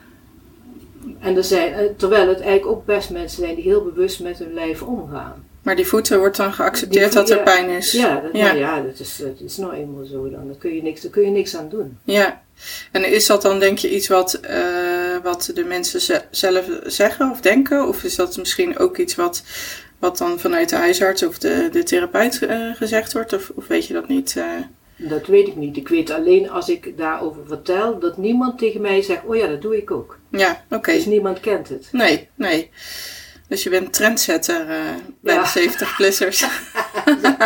En 1.19 1.37
er 1.37 1.45
zijn, 1.45 1.73
eh, 1.73 1.85
terwijl 1.97 2.29
het 2.29 2.41
eigenlijk 2.41 2.67
ook 2.67 2.87
best 2.87 3.11
mensen 3.11 3.43
zijn 3.43 3.55
die 3.55 3.65
heel 3.65 3.83
bewust 3.85 4.21
met 4.21 4.39
hun 4.39 4.55
lijf 4.55 4.83
omgaan. 4.83 5.45
maar 5.63 5.77
die 5.77 5.87
voeten 5.87 6.19
wordt 6.19 6.37
dan 6.37 6.53
geaccepteerd 6.53 7.13
dat 7.13 7.31
er 7.31 7.43
pijn 7.43 7.69
is. 7.69 7.93
Ja, 7.93 8.21
dat, 8.21 8.31
Ja. 8.33 8.47
Nou 8.47 8.59
ja 8.59 8.83
dat, 8.83 8.99
is, 8.99 9.17
dat 9.17 9.41
is 9.45 9.57
nou 9.57 9.73
eenmaal 9.73 10.05
zo 10.05 10.31
dan. 10.31 10.47
Daar 10.47 10.57
kun 10.59 10.75
je 10.75 10.83
niks, 10.83 11.01
daar 11.01 11.11
kun 11.11 11.23
je 11.23 11.31
niks 11.31 11.57
aan 11.57 11.69
doen. 11.69 11.99
Ja, 12.05 12.43
en 12.93 13.13
is 13.13 13.27
dat 13.27 13.43
dan 13.43 13.59
denk 13.59 13.79
je 13.79 13.95
iets 13.95 14.09
wat, 14.09 14.35
eh, 14.35 14.90
wat 15.23 15.51
de 15.55 15.65
mensen 15.65 16.01
ze- 16.01 16.23
zelf 16.31 16.65
zeggen 16.85 17.31
of 17.31 17.41
denken? 17.41 17.89
Of 17.89 18.03
is 18.05 18.17
dat 18.17 18.37
misschien 18.37 18.79
ook 18.79 18.97
iets 18.99 19.15
wat, 19.15 19.43
wat 19.99 20.19
dan 20.19 20.39
vanuit 20.39 20.69
de 20.69 20.77
huisarts 20.77 21.23
of 21.23 21.39
de, 21.39 21.69
de 21.73 21.83
therapeut 21.83 22.43
eh, 22.43 22.75
gezegd 22.75 23.13
wordt? 23.13 23.33
Of, 23.33 23.51
of 23.55 23.67
weet 23.67 23.87
je 23.87 23.93
dat 23.95 24.09
niet? 24.09 24.37
eh? 24.37 24.45
Dat 24.97 25.27
weet 25.27 25.47
ik 25.49 25.57
niet. 25.57 25.77
Ik 25.77 25.89
weet 25.89 26.11
alleen 26.11 26.51
als 26.51 26.69
ik 26.69 26.97
daarover 26.99 27.43
vertel, 27.47 27.99
dat 27.99 28.17
niemand 28.17 28.59
tegen 28.59 28.81
mij 28.81 29.03
zegt, 29.03 29.21
oh 29.27 29.37
ja, 29.37 29.47
dat 29.47 29.63
doe 29.63 29.77
ik 29.77 29.91
ook. 29.91 30.19
Ja, 30.31 30.65
oké. 30.71 30.93
Dus 30.93 31.05
niemand 31.05 31.41
kent 31.41 31.69
het. 31.69 31.89
Nee, 31.93 32.29
nee. 32.35 32.71
Dus 33.49 33.63
je 33.63 33.71
bent 33.71 33.93
trendsetter 33.93 34.69
eh, 34.69 34.79
bij 35.21 35.35
Ja. 35.35 35.43
de 35.55 35.71
70-plussers. 35.71 36.45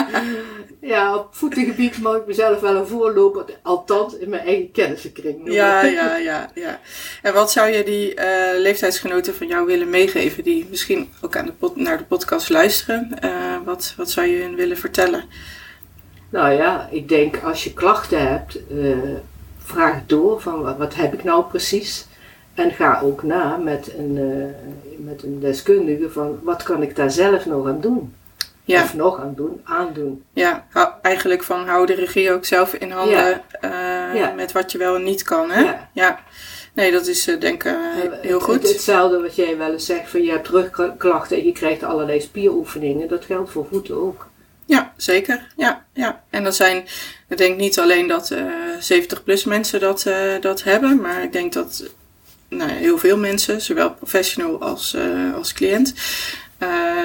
Ja, 0.85 1.17
op 1.17 1.29
voetengebied 1.31 1.99
mag 2.03 2.17
ik 2.17 2.27
mezelf 2.27 2.61
wel 2.61 2.77
een 2.77 2.87
voorloper, 2.87 3.45
althans 3.63 4.17
in 4.17 4.29
mijn 4.29 4.47
eigen 4.47 4.71
kennissenkring 4.71 5.37
noemen. 5.37 5.53
ja, 5.55 5.85
ja, 6.01 6.17
ja, 6.17 6.51
ja. 6.55 6.81
En 7.23 7.35
wat 7.35 7.53
zou 7.53 7.71
je 7.71 7.83
die 7.85 8.15
eh, 8.15 8.59
leeftijdsgenoten 8.61 9.35
van 9.35 9.47
jou 9.47 9.67
willen 9.67 9.91
meegeven, 9.91 10.45
die 10.45 10.67
misschien 10.71 11.09
ook 11.21 11.37
aan 11.37 11.47
de 11.47 11.53
pod- 11.53 11.77
naar 11.77 11.99
de 11.99 12.05
podcast 12.05 12.49
luisteren? 12.49 13.09
Eh, 13.21 13.57
wat, 13.65 13.95
wat 13.97 14.11
zou 14.11 14.27
je 14.27 14.43
hun 14.43 14.55
willen 14.57 14.77
vertellen? 14.77 15.25
Nou 16.31 16.53
ja, 16.53 16.89
ik 16.91 17.09
denk 17.09 17.43
als 17.45 17.65
je 17.65 17.73
klachten 17.75 18.29
hebt, 18.29 18.57
eh, 18.71 18.97
vraag 19.59 20.01
door 20.07 20.41
van 20.41 20.63
wat, 20.63 20.77
wat 20.77 20.95
heb 20.95 21.13
ik 21.15 21.25
nou 21.25 21.45
precies. 21.45 22.07
En 22.55 22.71
ga 22.71 23.01
ook 23.03 23.23
na 23.23 23.57
met 23.57 23.93
een, 23.99 24.19
met 24.99 25.23
een 25.23 25.41
deskundige 25.41 26.11
van 26.11 26.39
wat 26.43 26.63
kan 26.63 26.83
ik 26.83 26.97
daar 26.97 27.11
zelf 27.11 27.47
nog 27.47 27.67
aan 27.67 27.81
doen. 27.81 28.15
Ja. 28.67 28.83
Of 28.83 28.95
nog 28.95 29.21
aan 29.21 29.33
doen, 29.37 29.61
aandoen. 29.65 30.25
Ja, 30.33 30.67
eigenlijk 31.03 31.43
van 31.43 31.69
hou 31.69 31.87
de 31.87 31.95
regie 31.95 32.33
ook 32.33 32.45
zelf 32.45 32.75
in 32.75 32.91
handen 32.91 33.17
Ja. 33.17 33.43
eh, 33.61 34.19
Ja. 34.21 34.33
met 34.37 34.53
wat 34.53 34.73
je 34.73 34.79
wel 34.79 34.95
en 34.95 35.03
niet 35.03 35.23
kan. 35.23 35.51
Hè? 35.51 35.73
Ja. 35.93 36.21
Nee, 36.73 36.93
dat 36.93 37.07
is 37.07 37.27
eh, 37.29 37.41
denk 37.41 37.65
ik 37.65 37.73
eh, 37.73 37.79
heel 38.21 38.41
goed. 38.41 38.55
het- 38.63 38.69
hetzelfde 38.73 39.21
wat 39.21 39.37
jij 39.37 39.57
wel 39.57 39.73
eens 39.73 39.87
zegt 39.87 40.11
van 40.11 40.23
je 40.23 40.31
hebt 40.31 40.49
rugklachten 40.49 41.37
en 41.37 41.45
je 41.45 41.53
krijgt 41.53 41.83
allerlei 41.83 42.21
spieroefeningen. 42.21 43.09
Dat 43.09 43.25
geldt 43.25 43.51
voor 43.51 43.67
voeten 43.71 43.95
ook. 44.03 44.27
Ja, 44.67 44.93
zeker. 44.97 45.47
Ja, 45.57 45.85
ja. 45.93 46.23
En 46.31 46.45
dat 46.45 46.55
zijn, 46.55 46.85
ik 47.29 47.37
denk 47.37 47.57
niet 47.57 47.79
alleen 47.79 48.09
dat 48.09 48.31
eh 48.31 48.43
70-plus 48.81 49.45
mensen 49.45 49.81
dat, 49.81 50.07
dat 50.41 50.63
hebben, 50.63 51.01
maar 51.01 51.23
ik 51.23 51.33
denk 51.33 51.53
dat 51.53 51.85
nou, 52.49 52.71
heel 52.71 52.99
veel 52.99 53.17
mensen, 53.17 53.61
zowel 53.61 53.91
professional 53.95 54.61
als, 54.61 54.97
als 55.37 55.53
cliënt, 55.53 55.95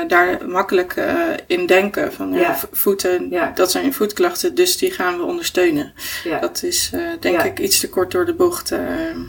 daar 0.07 0.37
makkelijk 0.47 0.93
eh, 0.95 1.15
in 1.47 1.65
denken. 1.65 2.13
Van 2.13 2.31
ja, 2.33 2.39
Ja. 2.39 2.55
vo- 2.57 2.67
voeten, 2.71 3.33
dat 3.55 3.71
zijn 3.71 3.93
voetklachten, 3.93 4.55
dus 4.55 4.77
die 4.77 4.91
gaan 4.91 5.17
we 5.17 5.23
ondersteunen. 5.23 5.93
Dat 6.41 6.63
is 6.63 6.89
eh, 6.93 7.01
denk 7.19 7.41
ik 7.41 7.59
iets 7.59 7.79
te 7.79 7.89
kort 7.89 8.11
door 8.11 8.25
de 8.25 8.33
bocht. 8.33 8.71
eh, 8.71 8.79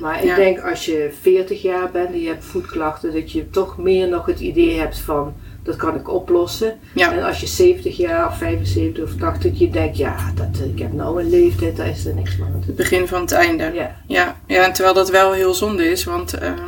Maar 0.01 0.25
ik 0.25 0.35
denk 0.35 0.61
als 0.61 0.85
je 0.85 1.11
40 1.21 1.63
jaar 1.63 1.91
bent 1.91 2.09
en 2.13 2.21
je 2.21 2.29
hebt 2.29 2.45
voetklachten, 2.45 3.13
dat 3.13 3.33
je 3.33 3.51
toch 3.51 3.79
meer 3.79 4.09
nog 4.09 4.27
het 4.27 4.41
idee 4.41 4.79
hebt 4.79 4.99
van 4.99 5.35
dat 5.63 5.77
kan 5.77 5.95
ik 5.95 6.09
oplossen. 6.11 6.79
Ja. 6.95 7.13
En 7.13 7.23
als 7.23 7.41
je 7.41 7.47
70 7.47 7.97
jaar 7.97 8.27
of 8.27 8.37
75 8.39 9.05
of 9.05 9.17
80, 9.17 9.51
dat 9.51 9.59
je 9.59 9.71
denkt, 9.71 9.97
ja, 9.97 10.17
dat, 10.35 10.61
eh, 10.61 10.67
ik 10.67 10.79
heb 10.79 10.93
nou 10.93 11.21
een 11.23 11.31
leeftijd, 11.31 11.77
daar 11.77 11.89
is 11.89 12.05
er 12.07 12.15
niks 12.15 12.37
meer 12.37 12.47
aan 12.47 12.63
Het 12.67 12.77
begin 12.77 13.07
van 13.09 13.21
het 13.21 13.33
einde. 13.33 13.71
Ja, 13.75 13.97
Ja, 14.07 14.37
ja 14.47 14.65
en 14.65 14.73
terwijl 14.73 14.95
dat 14.95 15.11
wel 15.11 15.33
heel 15.33 15.55
zonde 15.55 15.91
is, 15.91 16.05
want 16.05 16.33
ehm, 16.35 16.59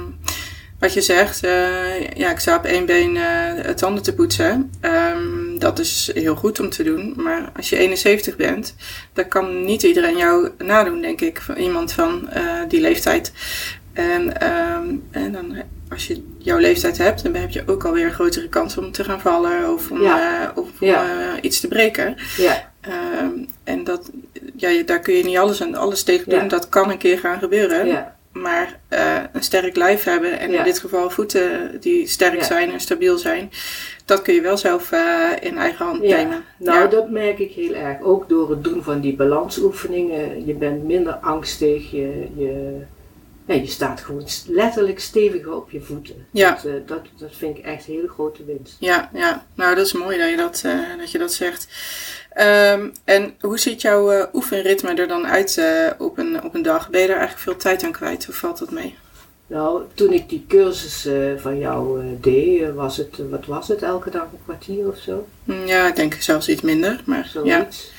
wat 0.82 0.92
je 0.94 1.00
zegt, 1.00 1.44
eh, 1.44 2.10
ja, 2.14 2.30
ik 2.30 2.38
sta 2.38 2.56
op 2.56 2.64
één 2.64 2.86
been 2.86 3.16
eh, 3.16 3.70
tanden 3.74 4.02
te 4.02 4.14
poetsen. 4.14 4.70
Ehm, 4.80 5.58
dat 5.58 5.78
is 5.78 6.10
heel 6.14 6.34
goed 6.34 6.60
om 6.60 6.70
te 6.70 6.82
doen, 6.82 7.12
maar 7.16 7.50
als 7.56 7.68
je 7.70 7.76
71 7.76 8.36
bent, 8.36 8.74
dan 9.12 9.28
kan 9.28 9.64
niet 9.64 9.82
iedereen 9.82 10.16
jou 10.16 10.48
nadoen, 10.58 11.00
denk 11.00 11.20
ik, 11.20 11.40
van 11.40 11.56
iemand 11.56 11.92
van 11.92 12.30
eh, 12.30 12.42
die 12.68 12.80
leeftijd. 12.80 13.32
En, 13.92 14.40
ehm, 14.40 14.86
en 15.10 15.32
dan, 15.32 15.56
als 15.90 16.06
je 16.06 16.22
jouw 16.38 16.58
leeftijd 16.58 16.98
hebt, 16.98 17.22
dan 17.22 17.34
heb 17.34 17.50
je 17.50 17.62
ook 17.66 17.84
alweer 17.84 18.04
een 18.04 18.12
grotere 18.12 18.48
kans 18.48 18.76
om 18.76 18.92
te 18.92 19.04
gaan 19.04 19.20
vallen 19.20 19.72
of 19.72 19.90
om, 19.90 20.02
Ja. 20.02 20.52
of 20.54 20.68
om 20.80 20.86
Ja. 20.88 21.40
iets 21.40 21.60
te 21.60 21.68
breken. 21.68 22.16
ja, 22.36 22.70
Ehm, 22.80 23.30
en 23.64 23.84
dat, 23.84 24.10
ja, 24.56 24.82
daar 24.82 25.00
kun 25.00 25.14
je 25.14 25.24
niet 25.24 25.36
alles 25.38 25.60
en 25.60 25.74
alles 25.74 26.02
tegen 26.02 26.30
doen. 26.30 26.48
Dat 26.48 26.68
kan 26.68 26.90
een 26.90 26.98
keer 26.98 27.18
gaan 27.18 27.38
gebeuren. 27.38 27.86
ja, 27.86 28.16
Maar 28.32 28.78
eh, 28.88 29.18
een 29.32 29.42
sterk 29.42 29.76
lijf 29.76 30.04
hebben 30.04 30.38
en 30.38 30.50
Ja. 30.50 30.58
in 30.58 30.64
dit 30.64 30.78
geval 30.78 31.10
voeten 31.10 31.76
die 31.80 32.06
sterk 32.06 32.34
Ja. 32.38 32.44
zijn 32.44 32.72
en 32.72 32.80
stabiel 32.80 33.18
zijn, 33.18 33.50
dat 34.04 34.22
kun 34.22 34.34
je 34.34 34.40
wel 34.40 34.56
zelf 34.56 34.92
eh, 34.92 35.30
in 35.40 35.58
eigen 35.58 35.84
hand 35.84 36.02
Ja. 36.02 36.16
nemen. 36.16 36.44
nou 36.58 36.90
dat 36.90 37.10
merk 37.10 37.38
ik 37.38 37.52
heel 37.52 37.74
erg. 37.74 38.00
Ook 38.00 38.28
door 38.28 38.50
het 38.50 38.64
doen 38.64 38.82
van 38.82 39.00
die 39.00 39.16
balansoefeningen. 39.16 40.46
Je 40.46 40.54
bent 40.54 40.84
minder 40.84 41.12
angstig, 41.12 41.90
je, 41.90 42.26
je, 42.36 42.76
je 43.46 43.66
staat 43.66 44.00
gewoon 44.00 44.26
letterlijk 44.48 45.00
steviger 45.00 45.52
op 45.54 45.70
je 45.70 45.80
voeten. 45.80 46.26
Ja. 46.30 46.50
Dat, 46.50 46.64
eh, 46.64 46.72
dat, 46.86 47.00
dat 47.18 47.30
vind 47.36 47.58
ik 47.58 47.64
echt 47.64 47.88
een 47.88 47.94
hele 47.94 48.08
grote 48.08 48.44
winst. 48.44 48.76
Ja, 48.80 49.10
ja, 49.14 49.46
nou 49.54 49.74
dat 49.74 49.86
is 49.86 49.92
mooi 49.92 50.18
dat 50.18 50.30
je 50.30 50.36
dat, 50.36 50.62
dat, 50.98 51.10
je 51.10 51.18
dat 51.18 51.32
zegt. 51.32 51.68
Ehm, 52.34 52.88
en 53.04 53.34
hoe 53.40 53.58
ziet 53.58 53.80
jouw 53.80 54.10
eh, 54.10 54.24
oefenritme 54.32 54.94
er 54.94 55.08
dan 55.08 55.26
uit 55.26 55.58
eh, 55.58 55.90
op, 55.98 56.18
een, 56.18 56.44
op 56.44 56.54
een 56.54 56.62
dag? 56.62 56.90
Ben 56.90 57.00
je 57.00 57.06
daar 57.06 57.16
eigenlijk 57.16 57.48
veel 57.48 57.56
tijd 57.56 57.84
aan 57.84 57.92
kwijt 57.92 58.26
of 58.28 58.34
valt 58.34 58.58
dat 58.58 58.70
mee? 58.70 58.94
Nou, 59.46 59.82
toen 59.94 60.12
ik 60.12 60.28
die 60.28 60.44
cursus 60.48 61.06
eh, 61.06 61.14
van 61.36 61.58
jou 61.58 62.02
deed, 62.20 62.74
was 62.74 62.96
het, 62.96 63.18
wat 63.30 63.46
was 63.46 63.68
het, 63.68 63.82
elke 63.82 64.10
dag 64.10 64.22
een 64.22 64.38
kwartier 64.44 64.88
of 64.88 64.98
zo? 64.98 65.26
Hm, 65.44 65.66
Ja, 65.66 65.88
ik 65.88 65.96
denk 65.96 66.14
zelfs 66.14 66.48
iets 66.48 66.60
minder, 66.60 67.00
maar 67.04 67.30
ja. 67.44 67.58
Zoiets. 67.58 67.90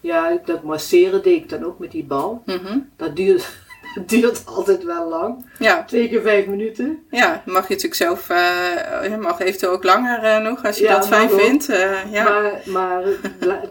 Ja, 0.00 0.38
dat 0.44 0.62
masseren 0.62 1.22
deed 1.22 1.36
ik 1.36 1.48
dan 1.48 1.64
ook 1.64 1.78
met 1.78 1.90
die 1.90 2.04
bal. 2.04 2.42
Mhm. 2.46 2.78
Dat 2.96 3.16
duurt, 3.16 3.48
dat 3.94 4.08
duurt 4.20 4.42
altijd 4.46 4.84
wel 4.84 5.08
lang. 5.08 5.44
Ja, 5.58 5.84
Twee 5.84 6.08
keer 6.08 6.20
vijf 6.22 6.46
minuten. 6.46 7.02
Ja, 7.10 7.42
mag 7.46 7.62
je 7.68 7.74
natuurlijk 7.74 7.94
zelf, 7.94 8.28
eh, 8.30 9.16
mag 9.18 9.40
eventueel 9.40 9.72
ook 9.72 9.84
langer 9.84 10.22
eh, 10.22 10.38
nog 10.42 10.64
als 10.64 10.78
je 10.78 10.84
Ja, 10.84 10.94
dat 10.94 11.06
fijn 11.06 11.30
ook. 11.30 11.40
vindt. 11.40 11.68
eh, 11.68 12.12
ja. 12.12 12.24
Maar, 12.24 12.52
maar 12.66 13.02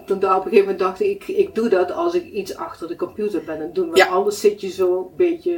toen 0.06 0.18
op 0.18 0.24
een 0.24 0.30
gegeven 0.42 0.58
moment 0.60 0.80
dacht 0.80 1.02
ik, 1.02 1.28
ik, 1.28 1.38
ik 1.38 1.56
doe 1.56 1.70
dat 1.70 1.92
als 1.92 2.14
ik 2.14 2.26
iets 2.32 2.56
achter 2.56 2.88
de 2.88 2.96
computer 2.96 3.44
ben 3.44 3.60
het 3.60 3.76
doen. 3.76 3.86
Want 3.86 3.98
Ja. 3.98 4.06
anders 4.08 4.40
zit 4.40 4.62
je 4.62 4.70
zo 4.70 4.98
een 4.98 5.16
beetje 5.18 5.58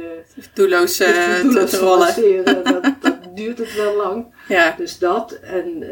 doelloos 0.54 0.96
doelloos 1.42 1.70
te 1.70 1.78
rollen. 1.80 2.44
Dat, 2.72 2.84
dat 3.00 3.36
duurt 3.36 3.58
het 3.58 3.74
wel 3.76 3.96
lang. 3.96 4.26
Ja, 4.48 4.74
Dus 4.78 4.98
dat. 4.98 5.32
En 5.42 5.84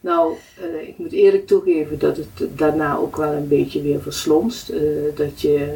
nou, 0.00 0.34
ik 0.86 0.98
moet 0.98 1.12
eerlijk 1.12 1.46
toegeven 1.46 1.98
dat 1.98 2.16
het 2.16 2.58
daarna 2.58 2.96
ook 2.96 3.16
wel 3.16 3.32
een 3.32 3.48
beetje 3.48 3.82
weer 3.82 4.02
verslonst. 4.02 4.68
Eh, 4.68 4.80
dat 5.14 5.40
je, 5.40 5.74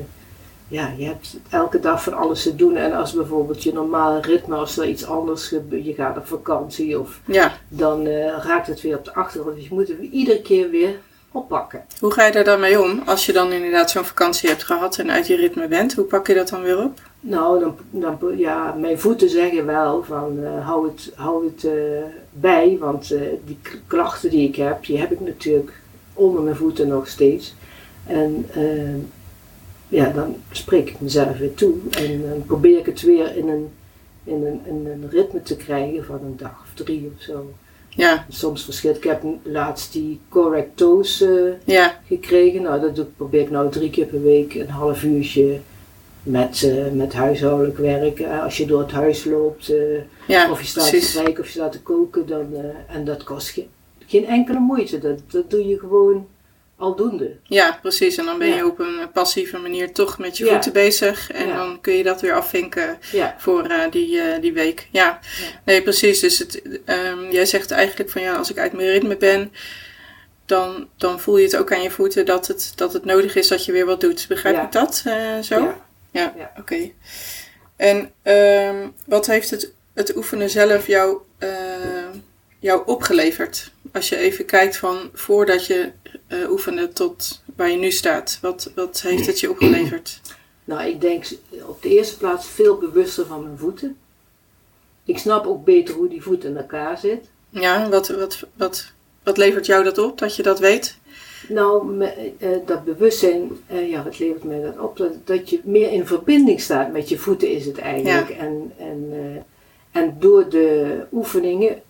ja, 0.69 0.93
je 0.97 1.05
hebt 1.05 1.37
elke 1.51 1.81
dag 1.81 2.03
van 2.03 2.13
alles 2.13 2.43
te 2.43 2.57
doen. 2.57 2.77
En 2.77 2.93
als 2.93 3.13
bijvoorbeeld 3.13 3.63
je 3.63 3.73
normale 3.73 4.21
ritme, 4.21 4.57
als 4.57 4.79
er 4.79 4.89
iets 4.89 5.07
anders 5.07 5.49
gebeurt, 5.49 5.85
je 5.85 5.95
gaat 5.95 6.17
op 6.17 6.27
vakantie 6.27 7.01
of 7.01 7.21
ja. 7.25 7.53
dan 7.69 8.07
eh, 8.07 8.45
raakt 8.45 8.67
het 8.67 8.81
weer 8.81 8.97
op 8.97 9.05
de 9.05 9.15
achtergrond. 9.15 9.57
Dus 9.57 9.69
je 9.69 9.75
moet 9.75 9.89
het 9.89 9.99
iedere 10.11 10.43
keer 10.43 10.71
weer 10.71 10.99
oppakken. 11.33 11.85
Hoe 12.01 12.13
ga 12.13 12.27
je 12.27 12.33
daar 12.33 12.45
dan 12.45 12.61
mee 12.61 12.83
om 12.83 13.03
als 13.07 13.27
je 13.27 13.33
dan 13.33 13.53
inderdaad 13.53 13.91
zo'n 13.91 14.05
vakantie 14.05 14.49
hebt 14.49 14.65
gehad 14.65 14.99
en 14.99 15.11
uit 15.11 15.27
je 15.27 15.37
ritme 15.37 15.69
bent? 15.69 15.95
Hoe 15.95 16.05
pak 16.05 16.27
je 16.27 16.35
dat 16.35 16.49
dan 16.49 16.63
weer 16.63 16.83
op? 16.83 17.01
Nou, 17.21 17.61
dan, 17.61 17.77
dan, 17.91 18.39
ja, 18.39 18.73
mijn 18.73 18.99
voeten 18.99 19.31
zeggen 19.31 19.67
wel 19.67 20.05
van 20.05 20.39
eh, 20.45 20.67
hou 20.67 20.89
het, 20.89 21.13
hou 21.15 21.45
het 21.45 21.65
eh, 21.65 21.73
bij, 22.33 22.77
want 22.81 23.09
die 23.45 23.59
klachten 23.87 24.31
die 24.31 24.49
ik 24.49 24.57
heb, 24.57 24.85
die 24.85 24.99
heb 24.99 25.13
ik 25.13 25.21
natuurlijk 25.21 25.73
onder 26.13 26.43
mijn 26.43 26.57
voeten 26.57 26.89
nog 26.89 27.09
steeds. 27.09 27.55
En 28.07 28.47
ja, 29.89 30.11
dan 30.11 30.37
spreek 30.51 30.89
ik 30.91 31.01
mezelf 31.01 31.39
weer 31.39 31.55
toe 31.55 31.75
en 31.91 32.23
dan 32.29 32.43
probeer 32.47 32.79
ik 32.79 32.87
het 32.87 33.03
weer 33.03 33.37
in 33.37 33.49
een, 33.49 33.69
in 34.25 34.45
een, 34.47 34.61
in 34.65 34.87
een 34.87 35.11
ritme 35.11 35.43
te 35.43 35.57
krijgen 35.57 36.05
van 36.05 36.19
een 36.25 36.37
dag 36.37 36.61
of 36.63 36.85
drie 36.85 37.11
of 37.17 37.23
zo. 37.23 37.53
Ja, 37.89 38.27
Soms 38.29 38.65
verschilt. 38.65 38.97
Ik 38.97 39.05
heb 39.05 39.23
laatst 39.43 39.93
die 39.93 40.21
correctose 40.29 41.57
eh, 41.65 41.75
ja, 41.75 42.01
gekregen. 42.07 42.63
Nou, 42.63 42.81
dat 42.81 42.97
doe, 42.97 43.05
probeer 43.17 43.41
ik 43.41 43.51
nou 43.51 43.71
drie 43.71 43.91
keer 43.91 44.07
per 44.07 44.23
week, 44.23 44.55
een 44.55 44.69
half 44.69 45.03
uurtje 45.05 45.61
met, 46.23 46.63
eh, 46.63 46.93
met 46.93 47.13
huishoudelijk 47.13 47.79
werk. 47.79 48.21
Eh, 48.21 48.43
als 48.43 48.57
je 48.57 48.67
door 48.67 48.81
het 48.81 48.91
huis 48.91 49.25
loopt, 49.25 49.73
ja, 50.27 50.51
of 50.51 50.61
je 50.61 50.67
staat 50.67 50.91
te 50.91 51.01
strijken 51.01 51.39
of 51.41 51.47
je 51.47 51.53
staat 51.53 51.73
te 51.73 51.81
koken, 51.83 52.27
dan, 52.27 52.47
en 52.89 53.05
dat 53.05 53.23
kost 53.25 53.49
ge- 53.49 53.67
geen 54.07 54.27
enkele 54.27 54.59
moeite. 54.59 54.99
Dat, 54.99 55.19
dat 55.31 55.51
doe 55.51 55.67
je 55.69 55.79
gewoon 55.79 56.27
aldoende. 56.77 57.37
Ja, 57.43 57.79
precies. 57.83 58.17
En 58.17 58.25
dan 58.25 58.39
ben 58.39 58.49
je 58.49 58.55
Ja. 58.55 58.67
op 58.67 58.79
een 58.79 59.11
passieve 59.13 59.59
manier 59.59 59.93
toch 59.93 60.19
met 60.19 60.37
je 60.39 60.45
Ja. 60.45 60.53
voeten 60.53 60.73
bezig. 60.73 61.31
En 61.33 61.47
Ja. 61.47 61.57
dan 61.57 61.81
kun 61.81 61.93
je 61.95 62.03
dat 62.03 62.21
weer 62.21 62.35
afvinken 62.35 62.99
voor 63.39 63.63
eh, 63.65 63.91
die, 63.91 64.21
eh, 64.21 64.41
die 64.41 64.53
week. 64.53 64.89
Ja. 64.91 65.19
Nee, 65.65 65.83
precies. 65.83 66.21
Dus 66.21 66.39
het, 66.39 66.63
ehm, 66.85 67.31
jij 67.31 67.47
zegt 67.47 67.71
eigenlijk 67.71 68.11
van 68.11 68.23
ja, 68.23 68.35
als 68.37 68.51
ik 68.51 68.59
uit 68.59 68.73
mijn 68.73 68.89
ritme 68.91 69.17
ben, 69.17 69.53
dan, 70.47 70.89
dan 70.97 71.21
voel 71.21 71.37
je 71.37 71.45
het 71.45 71.57
ook 71.57 71.73
aan 71.73 71.83
je 71.83 71.91
voeten 71.91 72.27
dat 72.27 72.47
het, 72.47 72.73
dat 72.75 72.93
het 72.93 73.05
nodig 73.05 73.35
is 73.37 73.49
dat 73.49 73.65
je 73.65 73.73
weer 73.73 73.87
wat 73.87 74.01
doet. 74.01 74.27
Begrijp 74.29 74.63
ik 74.63 74.73
dat 74.73 75.03
eh, 75.05 75.39
zo? 75.43 75.75
Ja. 76.11 76.35
Oké. 76.59 76.91
En 77.77 78.13
ehm, 78.23 78.89
wat 79.05 79.27
heeft 79.27 79.51
het, 79.51 79.73
het 79.95 80.17
oefenen 80.17 80.51
zelf 80.51 80.87
jou, 80.87 81.19
jou 82.59 82.83
opgeleverd? 82.87 83.71
Als 83.93 84.09
je 84.09 84.17
even 84.17 84.45
kijkt 84.45 84.77
van 84.77 85.11
voordat 85.13 85.67
je 85.67 85.91
eh, 86.27 86.51
oefende 86.51 86.89
tot 86.89 87.43
waar 87.57 87.71
je 87.71 87.77
nu 87.77 87.91
staat. 87.91 88.39
Wat, 88.43 88.73
wat 88.75 89.01
heeft 89.01 89.27
het 89.27 89.41
je 89.41 89.51
opgeleverd? 89.51 90.21
Nou, 90.65 90.83
ik 90.89 91.01
denk 91.01 91.25
op 91.67 91.83
de 91.83 91.89
eerste 91.89 92.17
plaats 92.17 92.47
veel 92.47 92.77
bewuster 92.77 93.27
van 93.27 93.43
mijn 93.43 93.59
voeten. 93.59 93.97
Ik 95.05 95.19
snap 95.19 95.47
ook 95.47 95.65
beter 95.65 95.95
hoe 95.95 96.09
die 96.09 96.23
voet 96.23 96.45
in 96.45 96.57
elkaar 96.57 96.99
zit. 96.99 97.25
Ja, 97.51 97.89
wat, 97.89 98.09
wat, 98.09 98.43
wat, 98.55 98.93
wat 99.23 99.37
levert 99.37 99.67
jou 99.67 99.85
dat 99.85 99.99
op, 99.99 100.19
dat 100.19 100.37
je 100.37 100.43
dat 100.43 100.59
weet? 100.59 100.99
Nou, 101.49 101.87
me- 101.87 102.33
eh, 102.39 102.49
dat 102.67 102.85
bewustzijn, 102.85 103.51
eh, 103.67 103.91
ja, 103.91 104.03
wat 104.05 104.19
levert 104.19 104.45
mij 104.45 104.61
dat 104.63 104.79
op? 104.79 104.97
Dat, 104.97 105.13
dat 105.25 105.51
je 105.51 105.61
meer 105.65 105.91
in 105.93 106.07
verbinding 106.07 106.61
staat 106.61 106.93
met 106.93 107.09
je 107.09 107.19
voeten 107.19 107.51
is 107.51 107.67
het 107.67 107.79
eigenlijk. 107.79 108.31
En, 108.31 108.73
en, 108.79 109.13
en 109.93 110.17
door 110.19 110.49
de 110.49 110.99
oefeningen 111.13 111.83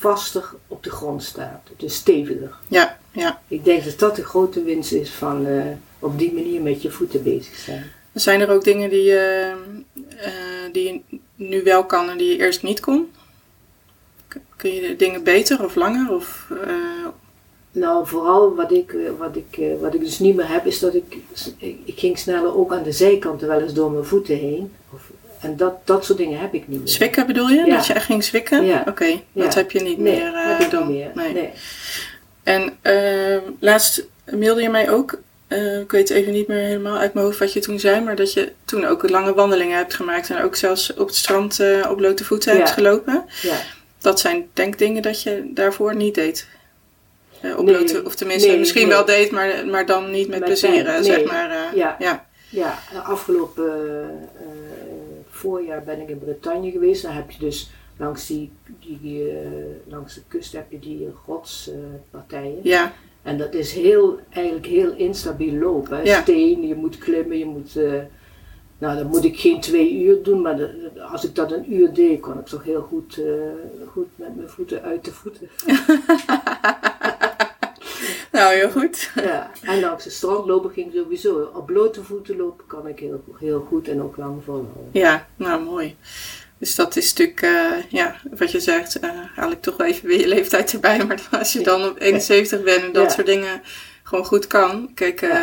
vaster 0.00 0.44
op 0.66 0.82
de 0.82 0.90
grond 0.90 1.22
staat. 1.22 1.60
Dus 1.76 1.94
steviger. 1.94 2.54
Ja, 2.68 2.98
ja. 3.12 3.40
Ik 3.48 3.64
denk 3.64 3.84
dat 3.84 3.98
dat 3.98 4.16
de 4.16 4.24
grote 4.24 4.62
winst 4.62 4.92
is 4.92 5.10
van 5.10 5.46
eh, 5.46 5.64
op 5.98 6.18
die 6.18 6.32
manier 6.34 6.60
met 6.62 6.82
je 6.82 6.90
voeten 6.90 7.22
bezig 7.22 7.54
zijn. 7.56 7.84
Zijn 8.12 8.40
er 8.40 8.50
ook 8.50 8.64
dingen 8.64 8.90
die, 8.90 9.02
je, 9.02 9.52
eh, 10.16 10.72
die 10.72 10.84
je 10.92 11.18
nu 11.34 11.62
wel 11.62 11.84
kan 11.84 12.10
en 12.10 12.18
die 12.18 12.28
je 12.28 12.38
eerst 12.38 12.62
niet 12.62 12.80
kon? 12.80 13.10
Kun 14.56 14.70
je 14.74 14.96
dingen 14.96 15.22
beter 15.22 15.64
of 15.64 15.74
langer? 15.74 16.12
Of, 16.14 16.46
eh, 16.64 17.06
Nou, 17.72 18.06
vooral 18.06 18.54
wat 18.54 18.72
ik, 18.72 18.92
eh, 18.92 19.10
wat, 19.18 19.36
ik, 19.36 19.56
eh, 19.58 19.80
wat 19.80 19.94
ik 19.94 20.00
dus 20.00 20.18
niet 20.18 20.36
meer 20.36 20.48
heb, 20.48 20.66
is 20.66 20.78
dat 20.78 20.94
ik, 20.94 21.16
ik, 21.58 21.78
ik 21.84 21.98
ging 21.98 22.18
sneller 22.18 22.56
ook 22.56 22.72
aan 22.72 22.82
de 22.82 22.92
zijkanten 22.92 23.48
wel 23.48 23.60
eens 23.60 23.72
door 23.74 23.90
mijn 23.90 24.04
voeten 24.04 24.36
heen. 24.36 24.72
Of, 24.94 25.10
en 25.40 25.56
dat, 25.56 25.74
dat 25.84 26.04
soort 26.04 26.18
dingen 26.18 26.40
heb 26.40 26.54
ik 26.54 26.68
niet 26.68 26.78
meer. 26.78 26.88
Zwikken 26.88 27.26
bedoel 27.26 27.48
je? 27.48 27.64
Ja. 27.66 27.76
Dat 27.76 27.86
je 27.86 27.92
echt 27.92 28.04
ging 28.04 28.24
zwikken? 28.24 28.64
Ja. 28.64 28.84
Oké, 28.88 29.04
Ja. 29.04 29.20
dat 29.32 29.54
heb 29.54 29.70
je 29.70 29.80
niet 29.80 29.98
nee, 29.98 30.14
meer 30.20 30.32
heb 30.48 30.58
eh, 30.58 30.64
ik 30.64 30.70
dan. 30.70 30.86
niet 30.88 30.96
meer. 30.96 31.10
Nee. 31.14 31.32
Nee. 31.32 31.50
En 32.42 32.76
ehm, 32.82 33.40
laatst 33.60 34.06
mailde 34.30 34.62
je 34.62 34.68
mij 34.70 34.90
ook, 34.90 35.18
eh, 35.46 35.80
ik 35.80 35.90
weet 35.90 36.10
even 36.10 36.32
niet 36.32 36.48
meer 36.48 36.58
helemaal 36.64 36.96
uit 36.98 37.14
mijn 37.14 37.26
hoofd 37.26 37.38
wat 37.38 37.52
je 37.52 37.60
toen 37.60 37.78
zei, 37.78 38.00
maar 38.00 38.16
dat 38.16 38.32
je 38.32 38.52
toen 38.64 38.84
ook 38.84 39.08
lange 39.10 39.34
wandelingen 39.34 39.76
hebt 39.76 39.94
gemaakt 39.94 40.30
en 40.30 40.42
ook 40.42 40.56
zelfs 40.56 40.94
op 40.94 41.06
het 41.06 41.16
strand 41.16 41.60
eh, 41.60 41.86
op 41.90 41.96
blote 41.96 42.24
voeten 42.24 42.52
Ja. 42.52 42.58
hebt 42.58 42.70
gelopen. 42.70 43.24
Ja. 43.42 43.56
Dat 43.98 44.20
zijn 44.20 44.48
denkdingen 44.52 45.02
dat 45.02 45.22
je 45.22 45.50
daarvoor 45.54 45.96
niet 45.96 46.14
deed. 46.14 46.48
Eh, 47.40 47.58
op 47.58 47.64
Nee. 47.64 47.74
blote, 47.76 48.02
of 48.04 48.14
tenminste, 48.14 48.56
misschien 48.56 48.88
wel 48.88 49.04
deed, 49.04 49.30
maar, 49.30 49.66
maar 49.66 49.86
dan 49.86 50.10
niet 50.10 50.28
met, 50.28 50.38
Met 50.38 50.48
plezier, 50.48 50.86
eh, 50.86 51.02
zeg 51.02 51.24
maar. 51.24 51.50
eh, 51.50 51.56
Ja. 51.74 51.96
ja. 51.98 52.28
Ja, 52.48 52.78
afgelopen 53.04 53.64
eh, 53.64 54.00
eh, 54.02 54.39
voorjaar 55.40 55.82
ben 55.82 56.00
ik 56.00 56.08
in 56.08 56.18
Bretagne 56.18 56.70
geweest. 56.70 57.02
Daar 57.02 57.14
heb 57.14 57.30
je 57.30 57.38
dus 57.38 57.70
langs, 57.96 58.26
die, 58.26 58.50
die, 58.78 59.28
eh, 59.30 59.36
langs 59.86 60.14
de 60.14 60.20
kust 60.28 60.52
heb 60.52 60.70
je 60.70 60.78
die 60.78 61.08
rotspartijen. 61.26 62.58
Ja. 62.62 62.92
En 63.22 63.38
dat 63.38 63.54
is 63.54 63.72
heel, 63.72 64.18
eigenlijk 64.30 64.66
heel 64.66 64.92
instabiel 64.92 65.52
lopen. 65.54 66.04
Ja. 66.04 66.20
Steen, 66.22 66.66
je 66.66 66.74
moet 66.74 66.98
klimmen, 66.98 67.38
je 67.38 67.44
moet... 67.46 67.76
eh, 67.76 67.92
nou, 68.78 68.96
dat 68.98 69.08
moet 69.08 69.24
ik 69.24 69.38
geen 69.40 69.60
twee 69.60 70.02
uur 70.02 70.22
doen, 70.22 70.40
maar 70.40 70.56
de- 70.56 70.90
als 71.12 71.24
ik 71.24 71.34
dat 71.34 71.52
een 71.52 71.72
uur 71.74 71.92
deed, 71.92 72.20
kon 72.20 72.38
ik 72.38 72.46
toch 72.46 72.64
heel 72.64 72.80
goed, 72.82 73.18
eh, 73.18 73.32
goed 73.88 74.06
met 74.16 74.36
mijn 74.36 74.48
voeten 74.48 74.82
uit 74.82 75.04
de 75.04 75.12
voeten. 75.12 75.48
Nou, 78.40 78.54
heel 78.54 78.70
goed. 78.70 79.10
Ja, 79.14 79.50
en 79.62 79.80
langs 79.80 80.04
het 80.04 80.12
strand 80.12 80.46
lopen 80.46 80.70
ging 80.70 80.92
sowieso. 80.94 81.50
Op 81.54 81.66
blote 81.66 82.04
voeten 82.04 82.36
lopen 82.36 82.66
kan 82.66 82.86
ik 82.88 82.98
heel, 82.98 83.24
heel 83.38 83.66
goed 83.68 83.88
en 83.88 84.02
ook 84.02 84.16
lang 84.16 84.42
volhouden. 84.44 84.88
Ja, 84.92 85.26
nou 85.36 85.62
mooi. 85.62 85.96
Dus 86.58 86.74
dat 86.74 86.96
is 86.96 87.08
natuurlijk, 87.12 87.42
eh, 87.42 87.82
ja, 87.88 88.16
wat 88.38 88.50
je 88.50 88.60
zegt, 88.60 88.98
eh, 88.98 89.10
haal 89.36 89.50
ik 89.50 89.60
toch 89.62 89.76
wel 89.76 89.86
even 89.86 90.08
weer 90.08 90.20
je 90.20 90.28
leeftijd 90.28 90.72
erbij. 90.72 91.04
Maar 91.04 91.28
als 91.38 91.52
je 91.52 91.60
dan 91.60 91.84
op 91.84 92.00
71 92.00 92.62
bent 92.62 92.82
en 92.84 92.92
dat 92.92 93.02
Ja. 93.04 93.08
soort 93.10 93.26
dingen 93.26 93.62
gewoon 94.02 94.24
goed 94.24 94.46
kan. 94.46 94.90
Kijk, 94.94 95.22
eh, 95.22 95.40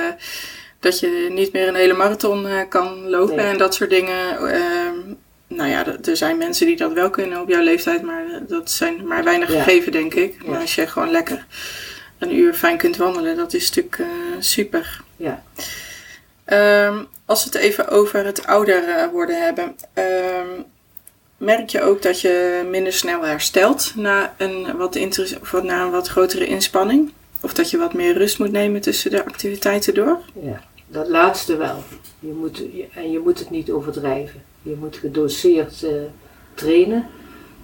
dat 0.79 0.99
je 0.99 1.27
niet 1.31 1.53
meer 1.53 1.67
een 1.67 1.75
hele 1.75 1.93
marathon 1.93 2.47
kan 2.69 3.09
lopen 3.09 3.35
Nee. 3.35 3.45
en 3.45 3.57
dat 3.57 3.73
soort 3.75 3.89
dingen. 3.89 4.37
ehm, 4.51 4.95
nou 5.47 5.69
ja, 5.69 5.85
er 6.03 6.17
zijn 6.17 6.37
mensen 6.37 6.65
die 6.65 6.75
dat 6.77 6.93
wel 6.93 7.09
kunnen 7.09 7.41
op 7.41 7.49
jouw 7.49 7.61
leeftijd, 7.63 8.01
maar 8.01 8.25
dat 8.47 8.71
zijn 8.71 9.07
maar 9.07 9.23
weinig 9.23 9.53
Ja. 9.53 9.63
gegeven, 9.63 9.91
denk 9.91 10.13
ik. 10.13 10.43
Maar 10.45 10.55
Ja. 10.55 10.61
als 10.61 10.75
je 10.75 10.87
gewoon 10.87 11.11
lekker 11.11 11.45
een 12.19 12.35
uur 12.35 12.53
fijn 12.53 12.77
kunt 12.77 12.97
wandelen, 12.97 13.35
dat 13.35 13.53
is 13.53 13.67
natuurlijk 13.67 13.99
eh, 13.99 14.07
super. 14.39 15.01
Ja. 15.17 15.43
Ehm, 16.45 17.03
als 17.25 17.43
we 17.43 17.49
het 17.49 17.59
even 17.61 17.87
over 17.87 18.25
het 18.25 18.45
ouder 18.45 18.89
eh, 18.89 19.07
worden 19.11 19.41
hebben. 19.41 19.75
ehm, 19.93 20.61
merk 21.37 21.69
je 21.69 21.81
ook 21.81 22.01
dat 22.01 22.21
je 22.21 22.65
minder 22.69 22.93
snel 22.93 23.21
herstelt 23.25 23.93
na 23.95 24.33
een 24.37 24.77
wat, 24.77 24.95
inter- 24.95 25.37
of 25.41 25.63
na 25.63 25.83
een 25.83 25.91
wat 25.91 26.07
grotere 26.07 26.45
inspanning? 26.47 27.11
Of 27.41 27.53
dat 27.53 27.69
je 27.69 27.77
wat 27.77 27.93
meer 27.93 28.17
rust 28.17 28.39
moet 28.39 28.51
nemen 28.51 28.81
tussen 28.81 29.11
de 29.11 29.25
activiteiten 29.25 29.93
door? 29.93 30.19
Ja, 30.41 30.61
dat 30.87 31.07
laatste 31.07 31.55
wel. 31.57 31.83
Je 32.19 32.31
moet, 32.31 32.63
en 32.93 33.11
je 33.11 33.19
moet 33.19 33.39
het 33.39 33.49
niet 33.49 33.71
overdrijven. 33.71 34.43
Je 34.61 34.75
moet 34.79 34.97
gedoseerd 34.97 35.83
eh, 35.83 35.91
trainen 36.53 37.07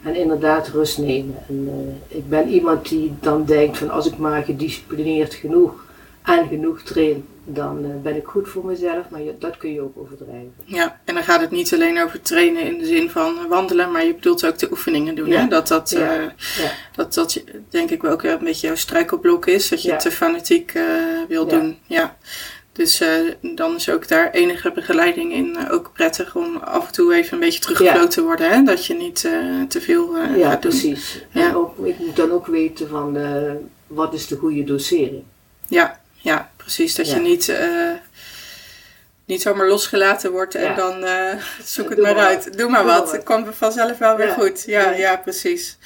en 0.03 0.15
inderdaad 0.15 0.67
rust 0.67 0.97
nemen. 0.97 1.35
En, 1.49 1.69
eh, 2.09 2.17
ik 2.17 2.29
ben 2.29 2.49
iemand 2.49 2.89
die 2.89 3.13
dan 3.19 3.45
denkt 3.45 3.77
van 3.77 3.89
als 3.89 4.05
ik 4.07 4.17
maar 4.17 4.43
gedisciplineerd 4.43 5.33
genoeg 5.33 5.85
en 6.23 6.47
genoeg 6.47 6.81
train, 6.81 7.25
dan 7.45 7.83
eh, 7.83 7.89
ben 8.03 8.15
ik 8.15 8.25
goed 8.25 8.47
voor 8.49 8.65
mezelf. 8.65 9.09
Maar 9.09 9.21
je- 9.21 9.35
dat 9.39 9.57
kun 9.57 9.73
je 9.73 9.81
ook 9.81 9.97
overdrijven. 9.97 10.53
Ja, 10.63 10.99
en 11.05 11.13
dan 11.13 11.23
gaat 11.23 11.41
het 11.41 11.51
niet 11.51 11.73
alleen 11.73 12.01
over 12.03 12.21
trainen 12.21 12.63
in 12.63 12.77
de 12.77 12.85
zin 12.85 13.09
van 13.09 13.35
wandelen, 13.49 13.91
maar 13.91 14.05
je 14.05 14.13
bedoelt 14.15 14.45
ook 14.45 14.57
de 14.57 14.67
oefeningen 14.71 15.15
doen. 15.15 15.27
Ja. 15.27 15.39
Hè? 15.41 15.47
Dat 15.47 15.67
dat, 15.67 15.89
Ja. 15.89 16.15
eh, 16.15 16.23
Ja. 16.63 16.71
dat 16.95 17.13
dat 17.13 17.43
denk 17.69 17.89
ik 17.89 18.01
wel 18.01 18.11
ook 18.11 18.23
een 18.23 18.37
beetje 18.43 18.67
jouw 18.67 18.75
struikelblok 18.75 19.45
is, 19.45 19.69
dat 19.69 19.81
je 19.83 19.95
te 19.95 20.11
fanatiek 20.11 20.71
eh, 20.73 20.83
wil 21.27 21.47
doen. 21.47 21.77
Ja. 21.87 22.15
Dus 22.73 22.99
eh, 23.01 23.09
dan 23.41 23.75
is 23.75 23.89
ook 23.89 24.07
daar 24.07 24.31
enige 24.31 24.71
begeleiding 24.71 25.33
in 25.33 25.55
eh, 25.55 25.71
ook 25.73 25.91
prettig 25.93 26.35
om 26.35 26.57
af 26.57 26.85
en 26.87 26.93
toe 26.93 27.13
even 27.13 27.33
een 27.33 27.39
beetje 27.39 27.59
teruggefloten 27.59 28.09
te 28.09 28.21
worden. 28.23 28.49
Hè? 28.51 28.63
Dat 28.63 28.85
je 28.85 28.93
niet 28.93 29.25
eh, 29.25 29.61
te 29.67 29.81
veel 29.81 30.17
Ja, 30.17 30.49
gaat 30.49 30.61
doen. 30.61 30.71
precies. 30.71 31.23
Ja. 31.29 31.47
En 31.47 31.55
ook, 31.55 31.77
ik 31.85 31.99
moet 31.99 32.15
dan 32.15 32.31
ook 32.31 32.45
weten 32.47 32.89
van 32.89 33.17
wat 33.87 34.13
is 34.13 34.27
de 34.27 34.35
goede 34.37 34.63
dosering. 34.63 35.23
Ja, 35.67 35.99
ja, 36.13 36.51
precies. 36.55 36.95
Dat 36.95 37.07
Ja. 37.09 37.15
je 37.15 37.21
niet, 37.21 37.53
niet 39.25 39.41
zomaar 39.41 39.67
losgelaten 39.67 40.31
wordt 40.31 40.55
en 40.55 40.75
dan 40.75 41.05
zoek 41.63 41.89
het 41.89 41.99
maar 42.01 42.15
maar 42.15 42.25
uit. 42.25 42.57
Doe 42.57 42.69
maar 42.69 42.83
Doe 42.83 42.91
wat. 42.91 43.11
Het 43.11 43.23
komt 43.23 43.55
vanzelf 43.55 43.97
wel 43.97 44.15
weer 44.17 44.29
goed. 44.29 44.63
Ja, 44.65 44.81
ja. 44.89 44.95
Ja. 44.97 45.17
precies. 45.17 45.77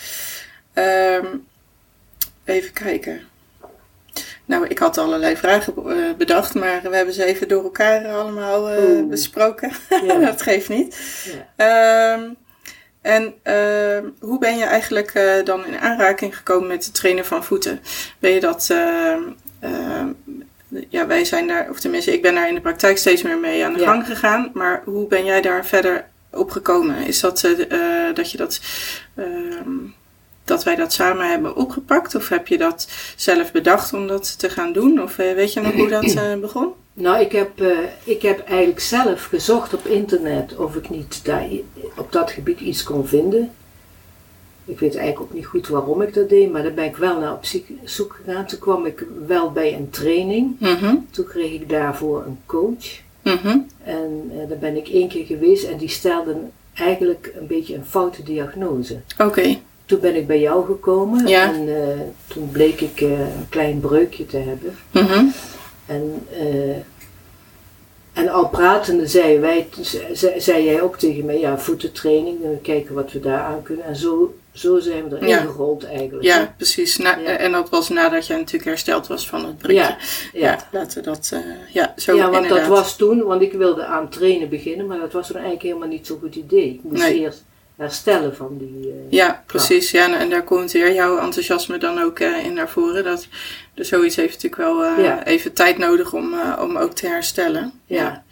Ehm, 0.73 1.25
even 2.45 2.73
kijken. 2.73 3.21
Nou, 4.47 4.67
ik 4.67 4.79
had 4.79 4.97
allerlei 4.97 5.37
vragen 5.37 5.73
eh, 5.75 5.95
bedacht, 6.17 6.53
maar 6.55 6.81
we 6.83 6.95
hebben 6.95 7.13
ze 7.13 7.23
even 7.25 7.47
door 7.47 7.63
elkaar 7.63 8.07
allemaal 8.07 8.69
eh, 8.69 9.03
besproken. 9.09 9.71
Ja. 10.03 10.17
dat 10.25 10.41
geeft 10.41 10.69
niet. 10.69 10.97
Ja. 11.55 12.13
Ehm, 12.15 12.29
en 13.01 13.33
ehm, 13.43 14.05
hoe 14.19 14.39
ben 14.39 14.57
je 14.57 14.63
eigenlijk 14.63 15.11
eh, 15.13 15.43
dan 15.43 15.65
in 15.65 15.79
aanraking 15.79 16.37
gekomen 16.37 16.67
met 16.67 16.85
het 16.85 16.93
trainen 16.93 17.25
van 17.25 17.43
voeten? 17.43 17.79
Ben 18.19 18.31
je 18.31 18.39
dat, 18.39 18.67
ehm, 18.71 19.21
ja, 20.89 21.07
wij 21.07 21.25
zijn 21.25 21.47
daar, 21.47 21.69
of 21.69 21.79
tenminste, 21.79 22.13
ik 22.13 22.21
ben 22.21 22.35
daar 22.35 22.47
in 22.47 22.55
de 22.55 22.61
praktijk 22.61 22.97
steeds 22.97 23.21
meer 23.21 23.37
mee 23.37 23.65
aan 23.65 23.73
de 23.73 23.79
Ja. 23.79 23.85
gang 23.91 24.05
gegaan. 24.05 24.51
Maar 24.53 24.81
hoe 24.85 25.07
ben 25.07 25.25
jij 25.25 25.41
daar 25.41 25.65
verder 25.65 26.05
op 26.31 26.51
gekomen? 26.51 26.95
Is 27.05 27.19
dat 27.19 27.47
dat 28.13 28.31
je 28.31 28.37
dat, 28.37 28.61
dat 30.47 30.63
wij 30.63 30.75
dat 30.75 30.93
samen 30.93 31.29
hebben 31.29 31.55
opgepakt? 31.55 32.15
Of 32.15 32.29
heb 32.29 32.47
je 32.47 32.57
dat 32.57 32.87
zelf 33.15 33.51
bedacht 33.51 33.93
om 33.93 34.07
dat 34.07 34.39
te 34.39 34.49
gaan 34.49 34.73
doen? 34.73 35.01
Of 35.01 35.17
eh, 35.19 35.33
weet 35.33 35.53
je 35.53 35.61
nog 35.61 35.73
hoe 35.73 35.87
dat 35.89 36.03
eh, 36.13 36.35
begon? 36.41 36.67
Nou, 36.93 37.19
ik 37.21 37.31
heb, 37.31 37.61
eh, 37.61 37.77
ik 38.03 38.21
heb 38.21 38.47
eigenlijk 38.47 38.79
zelf 38.79 39.23
gezocht 39.25 39.73
op 39.73 39.85
internet 39.85 40.55
of 40.55 40.75
ik 40.75 40.89
niet 40.89 41.25
daar, 41.25 41.47
op 41.97 42.11
dat 42.11 42.31
gebied 42.31 42.59
iets 42.59 42.83
kon 42.83 43.07
vinden. 43.07 43.51
Ik 44.65 44.79
weet 44.79 44.95
eigenlijk 44.95 45.29
ook 45.29 45.33
niet 45.37 45.45
goed 45.45 45.67
waarom 45.67 46.01
ik 46.01 46.13
dat 46.13 46.29
deed, 46.29 46.51
maar 46.51 46.63
daar 46.63 46.73
ben 46.73 46.85
ik 46.85 46.95
wel 46.95 47.19
naar 47.19 47.33
op 47.33 47.45
zoek 47.83 48.19
gegaan. 48.25 48.45
Toen 48.45 48.59
kwam 48.59 48.85
ik 48.85 49.05
wel 49.27 49.51
bij 49.51 49.73
een 49.73 49.89
training. 49.89 50.55
Mhm, 50.59 50.95
Toen 51.11 51.25
kreeg 51.25 51.51
ik 51.51 51.69
daarvoor 51.69 52.23
een 52.25 52.39
coach. 52.45 52.85
mhm, 53.21 53.57
En 53.83 54.31
daar 54.49 54.57
ben 54.57 54.75
ik 54.77 54.87
één 54.87 55.07
keer 55.07 55.25
geweest 55.25 55.63
en 55.63 55.77
die 55.77 55.89
stelde 55.89 56.35
eigenlijk 56.73 57.33
een 57.39 57.47
beetje 57.47 57.75
een 57.75 57.85
foute 57.85 58.23
diagnose. 58.23 58.99
Oké, 59.17 59.57
Toen 59.87 59.99
ben 59.99 60.15
ik 60.15 60.27
bij 60.27 60.39
jou 60.39 60.65
gekomen 60.65 61.27
Ja. 61.27 61.53
en 61.53 61.67
eh, 61.83 61.99
toen 62.27 62.49
bleek 62.51 62.81
ik 62.81 63.01
eh, 63.01 63.19
een 63.19 63.49
klein 63.49 63.79
breukje 63.79 64.25
te 64.25 64.37
hebben. 64.37 64.77
mhm, 64.91 65.25
En, 65.85 66.25
eh, 66.31 66.75
en 68.13 68.29
al 68.29 68.49
pratende 68.49 69.07
zei, 69.07 69.39
wij, 69.39 69.67
zei, 70.11 70.41
zei 70.41 70.63
jij 70.63 70.81
ook 70.81 70.97
tegen 70.97 71.25
mij, 71.25 71.39
ja, 71.39 71.57
voetentraining, 71.57 72.43
eh, 72.43 72.49
kijken 72.61 72.95
wat 72.95 73.11
we 73.11 73.19
daar 73.19 73.39
aan 73.41 73.61
kunnen. 73.63 73.85
En 73.85 73.95
zo, 73.95 74.35
zo 74.53 74.79
zijn 74.79 75.09
we 75.09 75.15
erin 75.15 75.27
Ja. 75.27 75.37
gerold 75.41 75.83
eigenlijk. 75.85 76.23
ja, 76.23 76.53
precies. 76.57 76.97
Na, 76.97 77.17
Ja. 77.17 77.25
En 77.37 77.51
dat 77.51 77.69
was 77.69 77.89
nadat 77.89 78.27
je 78.27 78.33
natuurlijk 78.33 78.65
hersteld 78.65 79.07
was 79.07 79.27
van 79.29 79.45
het 79.45 79.57
prikje. 79.57 79.95
ja, 80.33 80.67
laten 80.71 80.97
we 80.97 81.09
dat, 81.09 81.33
ja, 81.73 81.93
zo 81.97 82.15
ja, 82.15 82.21
want 82.29 82.35
inderdaad. 82.35 82.67
dat 82.67 82.77
was 82.77 82.95
toen, 82.97 83.23
want 83.23 83.41
ik 83.41 83.53
wilde 83.53 83.85
aan 83.85 84.09
trainen 84.09 84.49
beginnen, 84.49 84.85
maar 84.85 84.99
dat 84.99 85.11
was 85.13 85.27
toen 85.27 85.35
eigenlijk 85.35 85.65
helemaal 85.65 85.87
niet 85.87 86.07
zo'n 86.07 86.19
goed 86.19 86.35
idee. 86.35 86.67
Ik 86.73 86.79
moest 86.83 87.01
Nee. 87.01 87.19
eerst 87.19 87.43
herstellen 87.77 88.35
van 88.35 88.57
die... 88.57 88.89
eh, 88.91 89.11
Ja, 89.11 89.43
precies. 89.45 89.91
Ja, 89.91 90.19
en, 90.19 90.29
daar 90.29 90.43
komt 90.43 90.71
weer 90.71 90.93
jouw 90.93 91.17
enthousiasme 91.19 91.77
dan 91.77 91.99
ook 92.01 92.19
eh, 92.19 92.45
in 92.45 92.53
naar 92.53 92.69
voren. 92.69 93.03
Dat, 93.03 93.27
dus 93.73 93.87
zoiets 93.87 94.15
heeft 94.15 94.33
natuurlijk 94.43 94.61
wel 94.61 94.83
eh, 94.83 95.03
Ja. 95.03 95.25
even 95.25 95.53
tijd 95.53 95.77
nodig 95.77 96.13
om, 96.13 96.35
om 96.59 96.77
ook 96.77 96.93
te 96.93 97.07
herstellen. 97.07 97.71
Ja. 97.85 98.23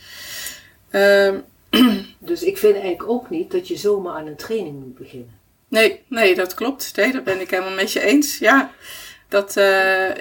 Ehm, 0.90 1.36
Dus 2.20 2.44
ik 2.44 2.58
vind 2.58 2.74
eigenlijk 2.74 3.10
ook 3.10 3.30
niet 3.30 3.52
dat 3.52 3.68
je 3.68 3.76
zomaar 3.78 4.14
aan 4.16 4.28
een 4.28 4.36
training 4.36 4.80
moet 4.80 4.98
beginnen. 4.98 5.40
nee, 5.68 6.02
nee, 6.08 6.36
dat 6.36 6.54
klopt. 6.54 6.92
Nee, 6.96 7.12
dat 7.12 7.24
ben 7.24 7.42
ik 7.42 7.50
helemaal 7.50 7.74
met 7.74 7.92
je 7.92 8.02
eens. 8.02 8.38
Ja, 8.38 8.72
dat... 9.30 9.54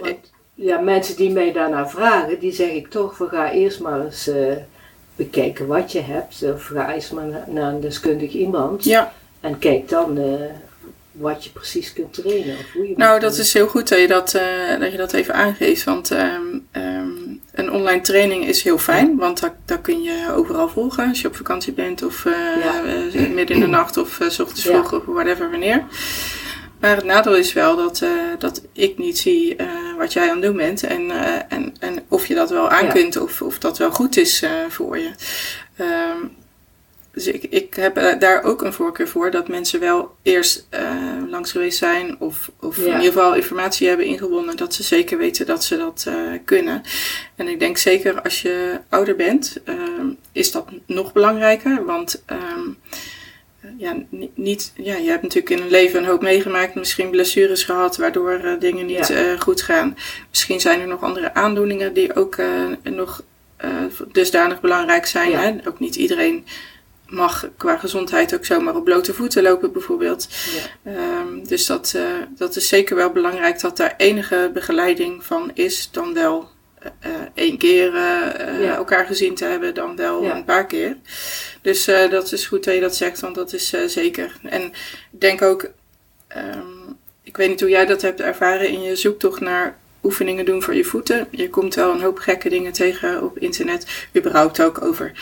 Want, 0.01 0.33
ja, 0.55 0.79
mensen 0.81 1.17
die 1.17 1.31
mij 1.31 1.53
daarna 1.53 1.89
vragen, 1.89 2.39
die 2.39 2.53
zeg 2.53 2.71
ik 2.71 2.91
toch 2.91 3.17
van 3.17 3.29
ga 3.29 3.51
eerst 3.53 3.81
maar 3.81 4.05
eens 4.05 4.31
bekijken 5.16 5.66
wat 5.66 5.92
je 5.92 6.00
hebt. 6.00 6.42
Of 6.55 6.64
ga 6.64 6.94
eerst 6.94 7.12
maar 7.12 7.27
na- 7.27 7.44
naar 7.48 7.72
een 7.72 7.81
deskundig 7.81 8.33
iemand. 8.33 8.85
ja, 8.85 9.12
En 9.40 9.59
kijk 9.59 9.88
dan 9.88 10.18
eh, 10.18 10.24
wat 11.12 11.44
je 11.44 11.50
precies 11.50 11.92
kunt 11.92 12.12
trainen. 12.14 12.57
Of 12.59 12.72
hoe 12.72 12.88
je 12.88 12.94
nou 12.96 13.20
dat 13.20 13.37
is 13.38 13.53
heel 13.53 13.66
goed 13.66 13.88
dat 13.88 13.98
je 14.00 14.07
dat, 14.09 14.35
eh, 14.35 14.79
dat, 14.81 14.90
je 14.90 14.96
dat 14.96 15.12
even 15.12 15.35
aangeeft. 15.35 15.85
Want 15.85 16.11
ehm, 16.11 16.40
ehm, 16.70 17.07
een 17.53 17.72
online 17.72 18.00
training 18.00 18.44
is 18.46 18.62
heel 18.62 18.79
fijn. 18.79 19.16
Want 19.16 19.40
dat, 19.40 19.53
dat 19.64 19.81
kun 19.81 20.03
je 20.03 20.27
overal 20.35 20.68
volgen. 20.68 21.09
Als 21.09 21.20
je 21.20 21.29
op 21.29 21.37
vakantie 21.37 21.72
bent 21.72 22.03
of 22.03 22.24
eh, 22.27 22.33
Ja. 23.12 23.29
midden 23.29 23.57
in 23.57 23.61
de 23.62 23.66
nacht 23.66 23.96
of 23.96 24.18
s 24.29 24.38
ochtends 24.40 24.62
vroeg 24.62 24.92
of 24.92 25.03
whatever 25.07 25.50
wanneer. 25.50 25.85
Maar 26.81 26.96
het 26.96 27.05
nadeel 27.05 27.37
is 27.37 27.53
wel 27.53 27.77
dat, 27.77 28.03
dat 28.38 28.62
ik 28.72 28.98
niet 28.98 29.18
zie 29.18 29.57
wat 29.97 30.13
jij 30.13 30.29
aan 30.29 30.37
het 30.37 30.43
doen 30.43 30.57
bent 30.57 30.83
en, 30.83 31.11
en, 31.49 31.75
en 31.81 32.03
of 32.09 32.27
je 32.27 32.35
dat 32.35 32.51
wel 32.51 32.71
aan 32.71 32.89
kunt 32.89 33.17
of, 33.17 33.43
of 33.43 33.59
dat 33.59 33.79
wel 33.79 33.91
goed 33.91 34.17
is 34.17 34.45
voor 34.69 34.99
je. 34.99 35.11
Ehm, 35.77 36.19
dus 37.13 37.27
ik, 37.27 37.43
ik 37.43 37.75
heb 37.75 38.21
daar 38.21 38.43
ook 38.43 38.63
een 38.63 38.73
voorkeur 38.73 39.09
voor 39.09 39.31
dat 39.31 39.49
mensen 39.49 39.81
wel 39.81 40.17
eerst 40.23 40.69
langs 41.29 41.51
geweest 41.53 41.79
zijn 41.79 42.17
of, 42.19 42.51
of 42.61 42.79
in 42.79 42.85
ieder 42.85 43.03
geval 43.03 43.35
informatie 43.35 43.89
hebben 43.89 44.07
ingewonnen 44.07 44.57
dat 44.57 44.75
ze 44.75 44.83
zeker 44.83 45.19
weten 45.19 45.47
dat 45.47 45.65
ze 45.65 45.77
dat 45.77 46.07
kunnen. 46.45 46.83
En 47.37 47.49
ik 47.49 47.59
denk 47.59 47.77
zeker 47.79 48.23
als 48.23 48.43
je 48.43 48.81
ouder 48.89 49.17
bent, 49.17 49.61
ehm, 49.65 50.07
is 50.33 50.53
dat 50.53 50.67
nog 50.87 51.13
belangrijker, 51.13 51.85
want 51.85 52.23
ehm, 52.27 52.69
ja, 53.77 53.97
niet, 54.35 54.73
ja, 54.77 54.97
je 54.97 55.09
hebt 55.09 55.23
natuurlijk 55.23 55.51
in 55.51 55.63
een 55.63 55.71
leven 55.71 55.99
een 55.99 56.09
hoop 56.09 56.23
meegemaakt, 56.23 56.75
misschien 56.75 57.11
blessures 57.11 57.65
gehad, 57.65 57.97
waardoor 57.97 58.41
uh, 58.45 58.61
dingen 58.61 58.87
niet 58.87 59.11
uh, 59.11 59.41
goed 59.41 59.63
gaan. 59.63 59.97
Misschien 60.31 60.61
zijn 60.61 60.81
er 60.81 60.87
nog 60.87 61.03
andere 61.03 61.35
aandoeningen 61.35 61.95
die 61.95 62.17
ook 62.17 62.37
uh, 62.37 62.49
nog 62.83 63.23
dusdanig 64.13 64.61
belangrijk 64.61 65.07
zijn. 65.07 65.31
Ja. 65.31 65.41
Hè? 65.41 65.69
Ook 65.69 65.81
niet 65.81 65.97
iedereen 65.97 66.47
mag 67.07 67.49
qua 67.57 67.77
gezondheid 67.77 68.35
ook 68.35 68.45
zomaar 68.45 68.77
op 68.77 68.85
blote 68.85 69.15
voeten 69.15 69.43
lopen, 69.43 69.73
bijvoorbeeld. 69.73 70.29
Ja. 70.83 71.21
Um, 71.21 71.47
dus 71.49 71.67
dat, 71.67 71.99
dat 72.37 72.57
is 72.57 72.69
zeker 72.69 72.97
wel 72.97 73.11
belangrijk 73.11 73.61
dat 73.61 73.77
daar 73.77 73.95
enige 73.97 74.51
begeleiding 74.55 75.25
van 75.25 75.51
is, 75.55 75.89
dan 75.93 76.15
wel 76.15 76.49
één 77.35 77.59
keer 77.59 77.94
uh, 77.94 78.68
elkaar 78.68 79.07
gezien 79.07 79.35
te 79.35 79.44
hebben, 79.44 79.75
dan 79.75 79.97
wel 79.97 80.25
een 80.25 80.44
paar 80.44 80.66
keer. 80.66 80.97
Dus 81.62 81.85
dat 81.85 82.33
is 82.33 82.47
goed 82.47 82.64
dat 82.64 82.75
je 82.75 82.81
dat 82.81 82.97
zegt, 82.97 83.20
want 83.20 83.35
dat 83.35 83.53
is 83.53 83.75
zeker. 83.87 84.37
En 84.42 84.62
ik 84.62 84.73
denk 85.20 85.42
ook, 85.42 85.70
um, 86.37 86.97
ik 87.23 87.37
weet 87.37 87.49
niet 87.49 87.61
hoe 87.61 87.68
jij 87.70 87.87
dat 87.87 88.03
hebt 88.03 88.20
ervaren 88.20 88.68
in 88.68 88.83
je 88.83 88.97
zoektocht 88.97 89.40
naar 89.40 89.79
oefeningen 90.03 90.44
doen 90.44 90.62
voor 90.62 90.75
je 90.75 90.85
voeten. 90.85 91.27
Je 91.31 91.51
komt 91.51 91.75
wel 91.75 91.92
een 91.92 92.03
hoop 92.03 92.18
gekke 92.18 92.49
dingen 92.49 92.73
tegen 92.73 93.23
op 93.23 93.38
internet, 93.38 94.07
überhaupt 94.16 94.62
ook 94.62 94.83
over 94.83 95.12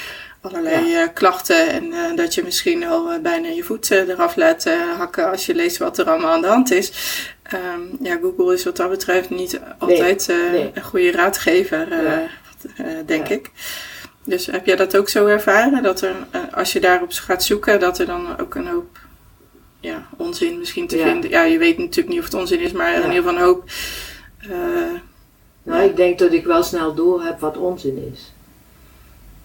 allerlei 0.41 1.13
klachten 1.13 1.69
en 1.69 2.17
dat 2.17 2.35
je 2.35 2.43
misschien 2.45 2.85
al 2.85 3.21
bijna 3.21 3.49
je 3.49 3.63
voet 3.63 3.91
eraf 3.91 4.37
laat 4.37 4.65
hakken 4.97 5.31
als 5.31 5.47
je 5.47 5.55
leest 5.55 5.77
wat 5.77 5.99
er 5.99 6.11
allemaal 6.11 6.33
aan 6.33 6.41
de 6.41 6.47
hand 6.47 6.71
is. 6.71 6.93
Um, 7.55 7.99
ja, 8.01 8.19
Google 8.23 8.55
is 8.55 8.65
wat 8.65 8.77
dat 8.77 8.91
betreft 8.91 9.31
niet 9.31 9.61
altijd 9.79 10.29
uh, 10.29 10.75
een 10.75 10.83
goede 10.83 11.11
raadgever, 11.11 11.93
uh, 11.93 12.03
ja. 12.03 12.27
uh, 12.81 12.87
denk 13.07 13.27
ja. 13.27 13.35
ik. 13.35 13.51
Dus 14.25 14.47
heb 14.47 14.67
jij 14.67 14.77
dat 14.77 14.97
ook 14.97 15.09
zo 15.09 15.27
ervaren? 15.27 15.83
Dat 15.83 16.01
er, 16.01 16.15
als 16.55 16.73
je 16.73 16.81
daarop 16.81 17.13
gaat 17.13 17.45
zoeken, 17.45 17.81
dat 17.81 17.99
er 17.99 18.07
dan 18.07 18.39
ook 18.39 18.55
een 18.55 18.67
hoop 18.67 18.99
ja, 19.81 20.07
onzin 20.17 20.59
misschien 20.59 20.87
te 20.87 20.99
vinden. 20.99 21.31
Ja, 21.31 21.43
je 21.43 21.59
weet 21.59 21.79
natuurlijk 21.79 22.09
niet 22.09 22.19
of 22.19 22.25
het 22.25 22.35
onzin 22.35 22.61
is, 22.61 22.73
maar 22.73 22.95
in 22.95 23.01
ieder 23.01 23.15
geval 23.15 23.35
een 23.35 23.41
hoop. 23.41 23.65
nou, 25.63 25.89
ik 25.89 25.97
denk 25.97 26.19
dat 26.19 26.33
ik 26.33 26.45
wel 26.45 26.63
snel 26.63 26.95
door 26.95 27.23
heb 27.23 27.41
wat 27.41 27.57
onzin 27.57 28.13
is. 28.13 28.33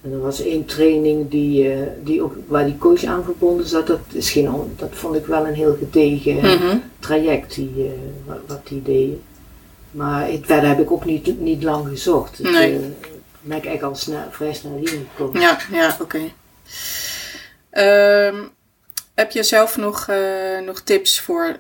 En 0.02 0.12
er 0.12 0.20
was 0.20 0.42
één 0.42 0.66
training 0.66 1.30
die, 1.30 1.76
uh, 1.76 1.88
die 2.04 2.22
ook, 2.22 2.36
waar 2.48 2.66
die 2.66 2.78
coach 2.78 3.04
aan 3.04 3.24
verbonden 3.24 3.68
zat. 3.68 3.88
Dat, 3.88 4.00
is 4.12 4.32
geen, 4.32 4.50
dat 4.76 4.90
vond 4.92 5.16
ik 5.16 5.26
wel 5.26 5.48
een 5.48 5.54
heel 5.54 5.76
gedegen 5.80 6.34
mm 6.34 6.58
-hmm. 6.58 6.84
traject 7.00 7.56
die, 7.56 7.72
uh, 7.78 7.92
wat, 8.26 8.38
wat, 8.48 8.68
die 8.68 8.82
deden. 8.82 9.22
Maar 9.92 10.28
het, 10.28 10.46
verder 10.46 10.70
heb 10.70 10.80
ik 10.80 10.92
ook 10.92 11.06
niet, 11.06 11.40
niet 11.40 11.64
lang 11.64 11.88
gezocht. 11.88 12.40
Nee. 12.40 12.74
Uh, 12.74 12.80
ben 13.42 13.58
ik 13.58 13.66
eigenlijk 13.66 13.84
al 13.84 13.96
snel, 13.96 14.24
vrij 14.32 14.54
snel 14.54 14.78
hier 14.78 14.90
gekomen. 14.90 15.42
Ja, 15.42 15.58
ja 15.72 15.98
oké. 16.02 16.32
Okay. 17.72 18.28
Um, 18.28 18.50
heb 19.14 19.32
je 19.32 19.44
zelf 19.44 19.78
nog, 19.78 20.08
nog 20.66 20.80
tips 20.80 21.20
voor 21.20 21.60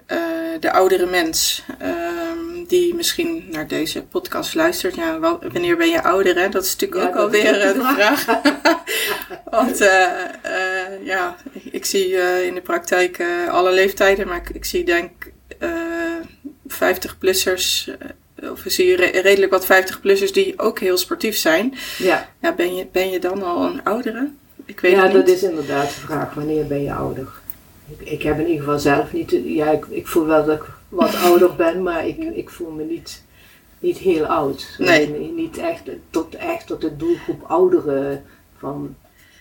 de 0.60 0.72
oudere 0.72 1.06
mens? 1.06 1.64
Die 2.68 2.96
misschien 2.96 3.46
naar 3.52 3.68
deze 3.68 4.04
podcast 4.04 4.56
luistert. 4.56 4.96
Ja, 4.96 5.20
wanneer 5.20 5.78
ben 5.78 5.90
je 5.90 6.04
ouder? 6.04 6.36
Hè? 6.36 6.50
Dat 6.50 6.64
is 6.64 6.76
natuurlijk 6.76 7.02
ja, 7.02 7.10
ook 7.10 7.16
alweer 7.16 7.54
de 7.54 7.94
vraag. 7.96 8.26
Want 9.52 9.82
uh, 9.82 9.88
uh, 10.46 11.06
ja, 11.06 11.36
ik 11.72 11.86
zie 11.86 12.08
uh, 12.08 12.46
in 12.46 12.54
de 12.54 12.62
praktijk 12.62 13.24
alle 13.50 13.72
leeftijden, 13.72 14.28
maar 14.28 14.38
ik, 14.38 14.50
ik 14.50 14.66
zie 14.66 14.84
denk 14.84 15.12
50-plussers, 16.68 17.90
of 18.42 18.64
zie 18.66 18.86
je 18.86 18.96
re 18.96 19.22
redelijk 19.22 19.52
wat 19.52 19.66
50-plussers 19.66 20.32
die 20.32 20.60
ook 20.60 20.80
heel 20.80 20.98
sportief 20.98 21.38
zijn. 21.38 21.74
Ja. 21.98 22.30
ja 22.42 22.54
ben, 22.54 22.76
je, 22.76 22.88
ben 22.92 23.10
je 23.10 23.20
dan 23.20 23.44
al 23.44 23.66
een 23.66 23.84
oudere? 23.84 24.30
Ik 24.66 24.80
weet 24.80 24.92
ja, 24.92 25.08
dat 25.08 25.28
is 25.28 25.44
inderdaad 25.44 25.88
de 25.88 26.00
vraag. 26.00 26.34
Wanneer 26.34 26.68
ben 26.68 26.84
je 26.84 26.94
ouder? 26.94 27.28
Ik, 27.98 28.10
ik 28.10 28.22
heb 28.24 28.40
in 28.40 28.48
ieder 28.48 28.64
geval 28.64 28.80
zelf 28.80 29.14
niet... 29.14 29.40
Ja, 29.46 29.72
ik, 29.72 29.86
ik 29.90 30.08
voel 30.08 30.26
wel 30.26 30.46
dat 30.46 30.58
ik 30.58 30.66
wat 30.90 31.16
ouder 31.16 31.56
ben, 31.56 31.84
maar 31.84 32.08
ik, 32.08 32.18
ik 32.18 32.50
voel 32.50 32.72
me 32.72 32.84
niet, 32.84 33.24
niet 33.80 33.98
heel 33.98 34.26
oud. 34.26 34.76
Nee. 34.78 35.10
Niet 35.36 35.58
echt 35.58 35.84
tot, 36.10 36.36
echt 36.36 36.68
tot 36.68 36.82
de 36.82 36.98
doelgroep 36.98 37.44
ouderen 37.48 38.26
van... 38.58 38.96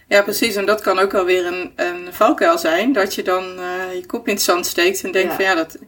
Ja, 0.08 0.22
precies. 0.22 0.54
En 0.54 0.66
dat 0.66 0.80
kan 0.80 0.98
ook 0.98 1.12
wel 1.12 1.24
weer 1.24 1.46
een, 1.46 1.72
een 1.76 2.12
valkuil 2.12 2.58
zijn. 2.58 2.92
Dat 2.92 3.14
je 3.14 3.22
dan 3.22 3.44
uh, 3.58 3.94
je 3.94 4.06
kop 4.06 4.28
in 4.28 4.34
het 4.34 4.42
zand 4.42 4.66
steekt 4.66 5.04
en 5.04 5.12
denkt 5.12 5.34
van 5.34 5.44
ja, 5.44 5.54
dat 5.54 5.78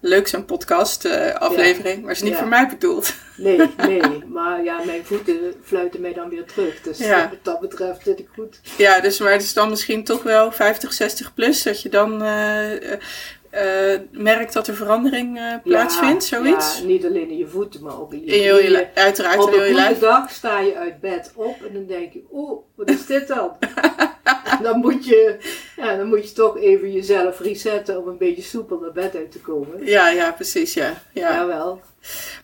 leuk 0.00 0.28
zo'n 0.28 0.44
podcast 0.44 1.04
uh, 1.04 1.34
aflevering, 1.34 1.96
ja. 1.96 2.02
maar 2.02 2.10
is 2.10 2.22
niet 2.22 2.32
ja. 2.32 2.38
voor 2.38 2.48
mij 2.48 2.68
bedoeld. 2.68 3.14
Nee, 3.36 3.58
nee. 3.76 4.24
Maar 4.26 4.64
ja, 4.64 4.84
mijn 4.84 5.04
voeten 5.04 5.54
fluiten 5.62 6.00
mij 6.00 6.12
dan 6.12 6.28
weer 6.28 6.44
terug. 6.44 6.80
Dus 6.80 7.08
wat 7.08 7.28
dat 7.42 7.60
betreft 7.60 8.02
zit 8.02 8.18
ik 8.18 8.28
goed. 8.34 8.60
Ja, 8.76 9.00
dus 9.00 9.18
maar 9.18 9.32
het 9.32 9.42
is 9.42 9.52
dan 9.52 9.68
misschien 9.68 10.04
toch 10.04 10.22
wel 10.22 10.52
50, 10.52 10.92
60 10.92 11.34
plus 11.34 11.62
dat 11.62 11.82
je 11.82 11.88
dan 11.88 12.22
uh, 12.22 12.92
uh, 13.54 14.00
merkt 14.10 14.52
dat 14.52 14.66
er 14.66 14.74
verandering 14.74 15.38
uh, 15.38 15.54
plaatsvindt, 15.62 16.28
ja, 16.28 16.36
zoiets? 16.36 16.78
Ja, 16.78 16.84
niet 16.84 17.04
alleen 17.06 17.30
in 17.30 17.36
je 17.36 17.46
voeten, 17.46 17.82
maar 17.82 18.00
ook 18.00 18.12
in 18.12 18.24
je, 18.24 18.36
in 18.36 18.42
je, 18.42 18.70
je 18.70 18.88
Uiteraard 18.94 19.38
Op 19.38 19.52
een 19.52 19.74
goede 19.74 19.96
dag 20.00 20.30
sta 20.30 20.60
je 20.60 20.76
uit 20.76 21.00
bed 21.00 21.32
op 21.34 21.62
en 21.68 21.72
dan 21.72 21.86
denk 21.86 22.12
je, 22.12 22.24
oh, 22.30 22.64
wat 22.74 22.90
is 22.90 23.06
dit 23.06 23.28
dan? 23.28 23.50
dan, 24.62 24.78
moet 24.78 25.04
je, 25.04 25.36
ja, 25.76 25.96
dan 25.96 26.06
moet 26.06 26.28
je 26.28 26.34
toch 26.34 26.58
even 26.58 26.92
jezelf 26.92 27.40
resetten 27.40 27.98
om 27.98 28.08
een 28.08 28.18
beetje 28.18 28.42
soepel 28.42 28.78
naar 28.78 28.92
bed 28.92 29.16
uit 29.16 29.32
te 29.32 29.40
komen. 29.40 29.86
Ja, 29.86 30.08
ja, 30.08 30.32
precies, 30.32 30.74
ja. 30.74 31.02
ja. 31.12 31.34
Jawel. 31.34 31.82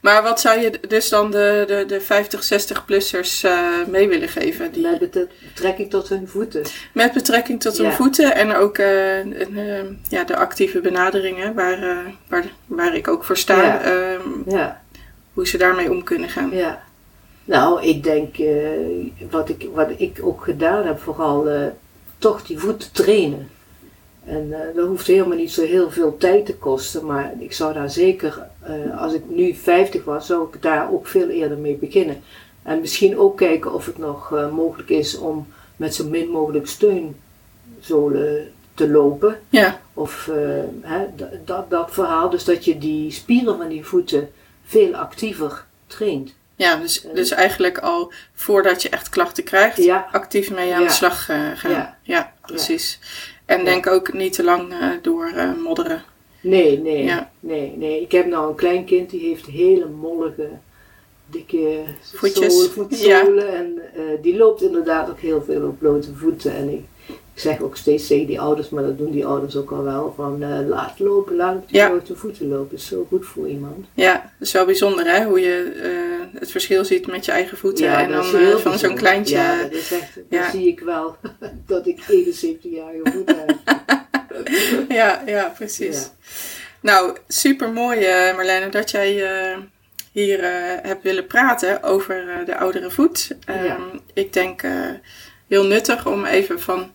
Maar 0.01 0.23
wat 0.23 0.41
zou 0.41 0.61
je 0.61 0.81
dus 0.89 1.09
dan 1.09 1.31
de, 1.31 1.65
de, 1.67 1.85
de 1.87 2.01
50, 2.01 2.43
60-plussers 2.43 3.45
uh, 3.45 3.87
mee 3.87 4.09
willen 4.09 4.29
geven? 4.29 4.73
Die... 4.73 4.83
Met 4.83 5.11
betrekking 5.43 5.91
tot 5.91 6.09
hun 6.09 6.29
voeten. 6.29 6.63
Met 6.93 7.13
betrekking 7.13 7.61
tot 7.61 7.79
hun 7.79 7.93
voeten 7.93 8.35
en 8.35 8.55
ook 8.55 8.79
uh, 8.79 9.19
een, 9.19 9.59
uh, 9.59 9.83
ja, 10.09 10.25
de 10.25 10.37
actieve 10.37 10.81
benaderingen 10.81 11.55
waar, 11.55 12.05
waar, 12.29 12.45
waar 12.67 12.95
ik 12.95 13.09
ook 13.09 13.25
voor 13.25 13.37
sta. 13.37 13.63
Ja. 13.63 13.83
Ehm, 13.83 14.51
ja. 14.51 14.83
Hoe 15.35 15.47
ze 15.47 15.59
daarmee 15.59 15.91
om 15.91 16.03
kunnen 16.03 16.29
gaan. 16.29 16.51
Ja. 16.51 16.83
Nou, 17.51 17.83
ik 17.83 18.03
denk, 18.03 18.37
wat, 19.31 19.49
ik, 19.49 19.69
wat 19.75 19.91
ik 19.97 20.21
ook 20.23 20.45
gedaan 20.45 20.87
heb, 20.87 21.01
vooral 21.01 21.49
toch 22.19 22.43
die 22.43 22.59
voeten 22.59 22.93
trainen. 22.93 23.49
En 24.25 24.47
uh, 24.47 24.59
dat 24.75 24.87
hoeft 24.87 25.07
helemaal 25.07 25.37
niet 25.37 25.51
zo 25.53 25.65
heel 25.65 25.91
veel 25.91 26.17
tijd 26.17 26.47
te 26.47 26.57
kosten, 26.57 27.07
maar 27.07 27.35
ik 27.39 27.53
zou 27.53 27.73
daar 27.73 27.91
zeker, 27.91 28.47
als 28.99 29.13
ik 29.13 29.23
nu 29.29 29.55
50 29.55 30.05
was, 30.05 30.27
zou 30.27 30.49
ik 30.53 30.63
daar 30.63 30.93
ook 30.93 31.07
veel 31.07 31.29
eerder 31.29 31.59
mee 31.59 31.77
beginnen. 31.77 32.23
En 32.63 32.81
misschien 32.81 33.19
ook 33.19 33.37
kijken 33.37 33.75
of 33.75 33.87
het 33.87 33.99
nog 33.99 34.49
mogelijk 34.53 34.89
is 34.89 35.19
om 35.19 35.47
met 35.77 35.95
zo 35.95 36.09
min 36.09 36.29
mogelijk 36.29 36.67
steunzolen 36.67 38.53
te 38.75 38.91
lopen. 38.91 39.39
Ja. 39.49 39.81
Of 39.95 40.31
hè, 40.81 41.07
dat, 41.45 41.71
dat 41.71 41.91
verhaal, 41.91 42.31
dus 42.31 42.45
dat 42.45 42.65
je 42.65 42.79
die 42.79 43.11
spieren 43.11 43.57
van 43.57 43.69
die 43.69 43.85
voeten 43.85 44.31
veel 44.65 44.95
actiever 44.95 45.65
traint. 45.87 46.33
Ja, 46.61 46.77
dus, 46.77 47.05
dus 47.15 47.31
eigenlijk 47.31 47.79
al 47.79 48.13
voordat 48.35 48.83
je 48.83 48.89
echt 48.89 49.09
klachten 49.09 49.45
krijgt, 49.45 49.77
ja. 49.77 50.09
actief 50.13 50.51
mee 50.51 50.75
aan 50.75 50.81
ja. 50.81 50.87
de 50.87 50.93
slag 50.93 51.25
gaan. 51.25 51.71
Ja, 51.71 51.99
ja 52.03 52.33
precies. 52.47 52.99
En 53.45 53.65
denk 53.65 53.87
ook 53.87 54.13
niet 54.13 54.33
te 54.33 54.45
lang 54.45 54.73
uh, 54.73 54.89
door 55.03 55.33
uh, 55.37 55.51
modderen. 55.63 56.03
Nee, 56.41 56.79
nee, 56.79 57.15
nee, 57.41 57.77
nee. 57.77 58.01
Ik 58.01 58.13
heb 58.13 58.27
nou 58.27 58.49
een 58.49 58.55
klein 58.55 58.85
kind 58.85 59.11
die 59.11 59.29
heeft 59.29 59.47
hele 59.47 59.87
mollige, 59.87 60.49
dikke 61.27 61.85
voetjes. 62.03 62.69
voetzolen. 62.69 63.47
Ja. 63.47 63.53
En 63.53 63.81
die 64.23 64.37
loopt 64.37 64.63
inderdaad 64.63 65.11
ook 65.11 65.21
heel 65.21 65.43
veel 65.43 65.67
op 65.67 65.79
blote 65.79 66.15
voeten. 66.15 66.55
En 66.55 66.69
ik, 66.69 66.85
ik 67.35 67.41
zeg 67.41 67.61
ook 67.61 67.77
steeds 67.77 68.07
tegen 68.07 68.27
die 68.27 68.41
ouders, 68.41 68.69
maar 68.69 68.83
dat 68.83 68.99
doen 68.99 69.11
die 69.11 69.27
ouders 69.27 69.57
ook 69.57 69.71
al 69.71 69.83
wel, 69.83 70.13
van 70.17 70.43
uh, 70.43 70.69
laat 70.69 70.99
lopen, 70.99 71.37
laat 71.37 71.57
op 71.57 71.69
die 71.69 71.87
blote 71.87 72.17
voeten 72.17 72.49
lopen. 72.49 72.77
is 72.77 72.87
zo 72.87 73.07
goed 73.09 73.27
voor 73.27 73.49
iemand. 73.49 73.87
Ja, 73.95 74.13
dat 74.13 74.49
is 74.49 74.53
wel 74.53 74.65
bijzonder 74.65 75.07
hè, 75.07 75.25
hoe 75.25 75.41
je 75.41 75.73
uh, 75.77 76.41
het 76.41 76.51
verschil 76.51 76.85
ziet 76.85 77.07
met 77.07 77.25
je 77.25 77.33
eigen 77.33 77.59
voeten 77.59 77.85
ja, 77.85 78.03
en 78.03 78.11
dan 78.11 78.35
uh, 78.35 78.57
van 78.57 78.79
zo'n 78.79 78.95
kleintje. 78.95 79.37
Ja, 79.37 79.63
dat 79.63 79.73
is 79.73 79.93
echt, 79.93 80.19
ja. 80.29 80.43
dan 80.43 80.51
zie 80.51 80.69
ik 80.69 80.81
wel 80.81 81.17
dat 81.67 81.87
ik 81.87 82.05
71 82.09 82.73
jarige 82.73 83.11
voeten 83.13 83.37
heb. 83.47 83.59
ja, 84.89 85.23
ja, 85.27 85.53
precies. 85.57 86.11
Nou, 86.81 87.17
super 87.29 87.71
mooi 87.73 88.01
Marlene 88.37 88.69
dat 88.69 88.91
jij 88.91 89.13
hier 90.13 90.41
hebt 90.83 91.03
willen 91.03 91.27
praten 91.27 91.83
over 91.83 92.43
de 92.47 92.57
oudere 92.57 92.91
voet. 92.91 93.31
Um, 93.49 94.01
ik 94.15 94.33
denk 94.33 94.63
heel 95.49 95.67
nuttig 95.67 96.07
om 96.07 96.25
even 96.25 96.61
van 96.61 96.91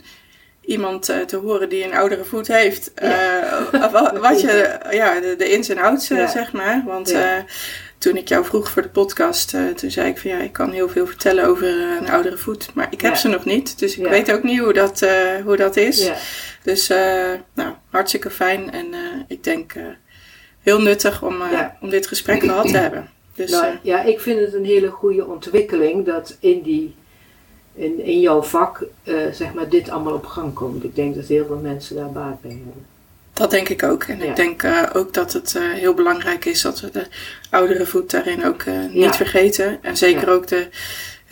iemand 0.67 1.09
uh, 1.09 1.19
te 1.19 1.35
horen 1.35 1.69
die 1.69 1.83
een 1.83 1.93
oudere 1.95 2.23
voet 2.23 2.47
heeft. 2.47 2.91
Uh, 3.03 3.91
wat, 3.91 4.17
wat, 4.17 4.41
je, 4.41 4.77
ja, 4.91 5.19
de, 5.19 5.35
de 5.37 5.51
ins 5.51 5.69
en 5.69 5.77
outs, 5.77 6.11
uh, 6.11 6.29
zeg 6.29 6.51
maar. 6.53 6.83
Want 6.85 7.15
toen 7.97 8.17
ik 8.17 8.27
jou 8.27 8.45
vroeg 8.45 8.71
voor 8.71 8.81
de 8.81 8.89
podcast, 8.89 9.53
uh, 9.53 9.67
toen 9.69 9.91
zei 9.91 10.09
ik 10.09 10.17
van 10.17 10.31
ja, 10.31 10.37
ik 10.39 10.51
kan 10.53 10.71
heel 10.71 10.89
veel 10.89 11.07
vertellen 11.07 11.45
over 11.45 11.67
een 11.99 12.09
oudere 12.09 12.37
voet. 12.37 12.69
Maar 12.73 12.87
ik 12.89 13.01
heb 13.01 13.11
Ja. 13.13 13.17
ze 13.19 13.27
nog 13.27 13.45
niet, 13.45 13.79
dus 13.79 13.97
ik 13.97 14.03
Ja. 14.03 14.09
weet 14.09 14.31
ook 14.31 14.43
niet 14.43 14.59
hoe 14.59 14.73
dat, 14.73 15.01
eh, 15.01 15.35
hoe 15.43 15.57
dat 15.57 15.75
is. 15.77 16.05
Ja, 16.05 16.15
Dus 16.63 16.89
eh, 16.89 17.31
nou, 17.53 17.73
hartstikke 17.89 18.29
fijn 18.29 18.71
en 18.71 18.93
eh, 18.93 18.99
ik 19.27 19.43
denk 19.43 19.73
eh, 19.73 19.83
heel 20.61 20.81
nuttig 20.81 21.21
om, 21.23 21.41
eh, 21.41 21.51
Ja. 21.51 21.77
om 21.81 21.89
dit 21.89 22.07
gesprek 22.07 22.43
gehad 22.43 22.67
te 22.67 22.77
hebben. 22.77 23.09
Dus 23.35 23.51
nou, 23.51 23.65
eh, 23.65 23.71
ja, 23.81 24.03
ik 24.03 24.19
vind 24.19 24.39
het 24.39 24.53
een 24.53 24.65
hele 24.65 24.89
goede 24.89 25.25
ontwikkeling 25.25 26.05
dat 26.05 26.37
in, 26.39 26.61
die, 26.61 26.95
in, 27.75 28.03
in 28.05 28.19
jouw 28.19 28.41
vak 28.43 28.83
eh, 29.03 29.15
zeg 29.31 29.53
maar 29.53 29.69
dit 29.69 29.89
allemaal 29.89 30.13
op 30.13 30.25
gang 30.25 30.53
komt. 30.53 30.83
Ik 30.83 30.95
denk 30.95 31.15
dat 31.15 31.25
heel 31.25 31.45
veel 31.45 31.59
mensen 31.61 31.95
daar 31.95 32.11
baat 32.11 32.41
bij 32.41 32.51
hebben. 32.51 32.85
dat 33.33 33.51
denk 33.51 33.69
ik 33.69 33.83
ook. 33.83 34.03
En 34.03 34.17
Ja. 34.17 34.23
ik 34.23 34.35
denk 34.35 34.63
eh, 34.63 34.81
ook 34.93 35.13
dat 35.13 35.33
het 35.33 35.55
eh, 35.55 35.61
heel 35.63 35.93
belangrijk 35.93 36.45
is 36.45 36.61
dat 36.61 36.79
we 36.79 36.89
de 36.91 37.05
oudere 37.49 37.85
voet 37.85 38.11
daarin 38.11 38.45
ook 38.45 38.65
niet 38.89 39.03
Ja. 39.03 39.13
vergeten. 39.13 39.83
En 39.83 39.97
zeker 39.97 40.27
Ja. 40.27 40.33
ook 40.33 40.47
de, 40.47 40.67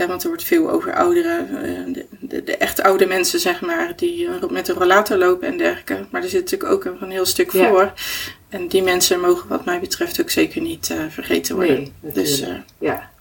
want 0.08 0.22
er 0.24 0.28
wordt 0.28 0.44
veel 0.44 0.70
over 0.70 0.94
ouderen, 0.94 1.48
de, 1.94 2.06
de, 2.20 2.44
de 2.44 2.58
echt 2.58 2.82
oude 2.82 3.06
mensen 3.06 3.40
zeg 3.40 3.62
maar, 3.62 3.94
die 3.96 4.30
met 4.50 4.68
een 4.68 4.76
rollator 4.76 5.18
lopen 5.18 5.48
en 5.48 5.58
dergelijke. 5.58 6.06
Maar 6.12 6.24
er 6.24 6.30
zit 6.30 6.40
natuurlijk 6.42 6.72
ook 6.72 6.86
een, 6.86 6.98
een 7.02 7.12
heel 7.12 7.26
stuk 7.26 7.52
voor. 7.52 7.94
En 8.50 8.68
die 8.68 8.84
mensen 8.84 9.20
mogen 9.20 9.50
wat 9.50 9.66
mij 9.66 9.80
betreft 9.80 10.22
ook 10.22 10.30
zeker 10.30 10.62
niet 10.62 10.94
vergeten 11.10 11.56
worden. 11.56 11.88
Nee, 12.00 12.14
dus 12.14 12.44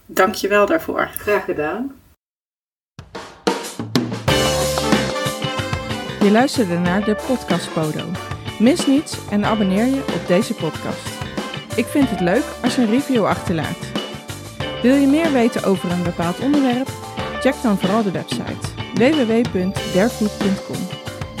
dank 0.05 0.33
je 0.35 0.47
wel 0.47 0.65
daarvoor. 0.65 1.09
graag 1.17 1.45
gedaan. 1.45 1.91
Je 6.23 6.31
luisterde 6.31 6.77
naar 6.77 7.05
de 7.05 7.15
Podcast 7.27 7.73
Podo. 7.73 8.05
Mis 8.59 8.87
niets 8.87 9.17
en 9.29 9.45
abonneer 9.45 9.85
je 9.85 10.03
op 10.15 10.27
deze 10.27 10.53
podcast. 10.53 11.07
Ik 11.75 11.85
vind 11.85 12.09
het 12.09 12.19
leuk 12.19 12.43
als 12.61 12.75
je 12.75 12.81
een 12.81 12.89
review 12.89 13.25
achterlaat. 13.25 13.77
Wil 14.81 14.95
je 14.95 15.07
meer 15.07 15.31
weten 15.31 15.63
over 15.63 15.91
een 15.91 16.03
bepaald 16.03 16.39
onderwerp? 16.39 16.87
Check 17.41 17.53
dan 17.63 17.77
vooral 17.77 18.03
de 18.03 18.11
website 18.11 18.67
www.derfood.com. 18.93 20.87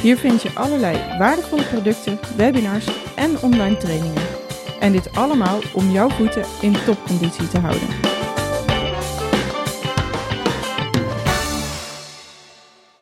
Hier 0.01 0.17
vind 0.17 0.41
je 0.41 0.49
allerlei 0.53 1.17
waardevolle 1.17 1.63
producten, 1.63 2.19
webinars 2.35 2.87
en 3.15 3.41
online 3.41 3.77
trainingen. 3.77 4.23
En 4.79 4.91
dit 4.91 5.15
allemaal 5.15 5.59
om 5.73 5.89
jouw 5.89 6.09
voeten 6.09 6.45
in 6.61 6.75
topconditie 6.85 7.47
te 7.47 7.59
houden. 7.59 7.87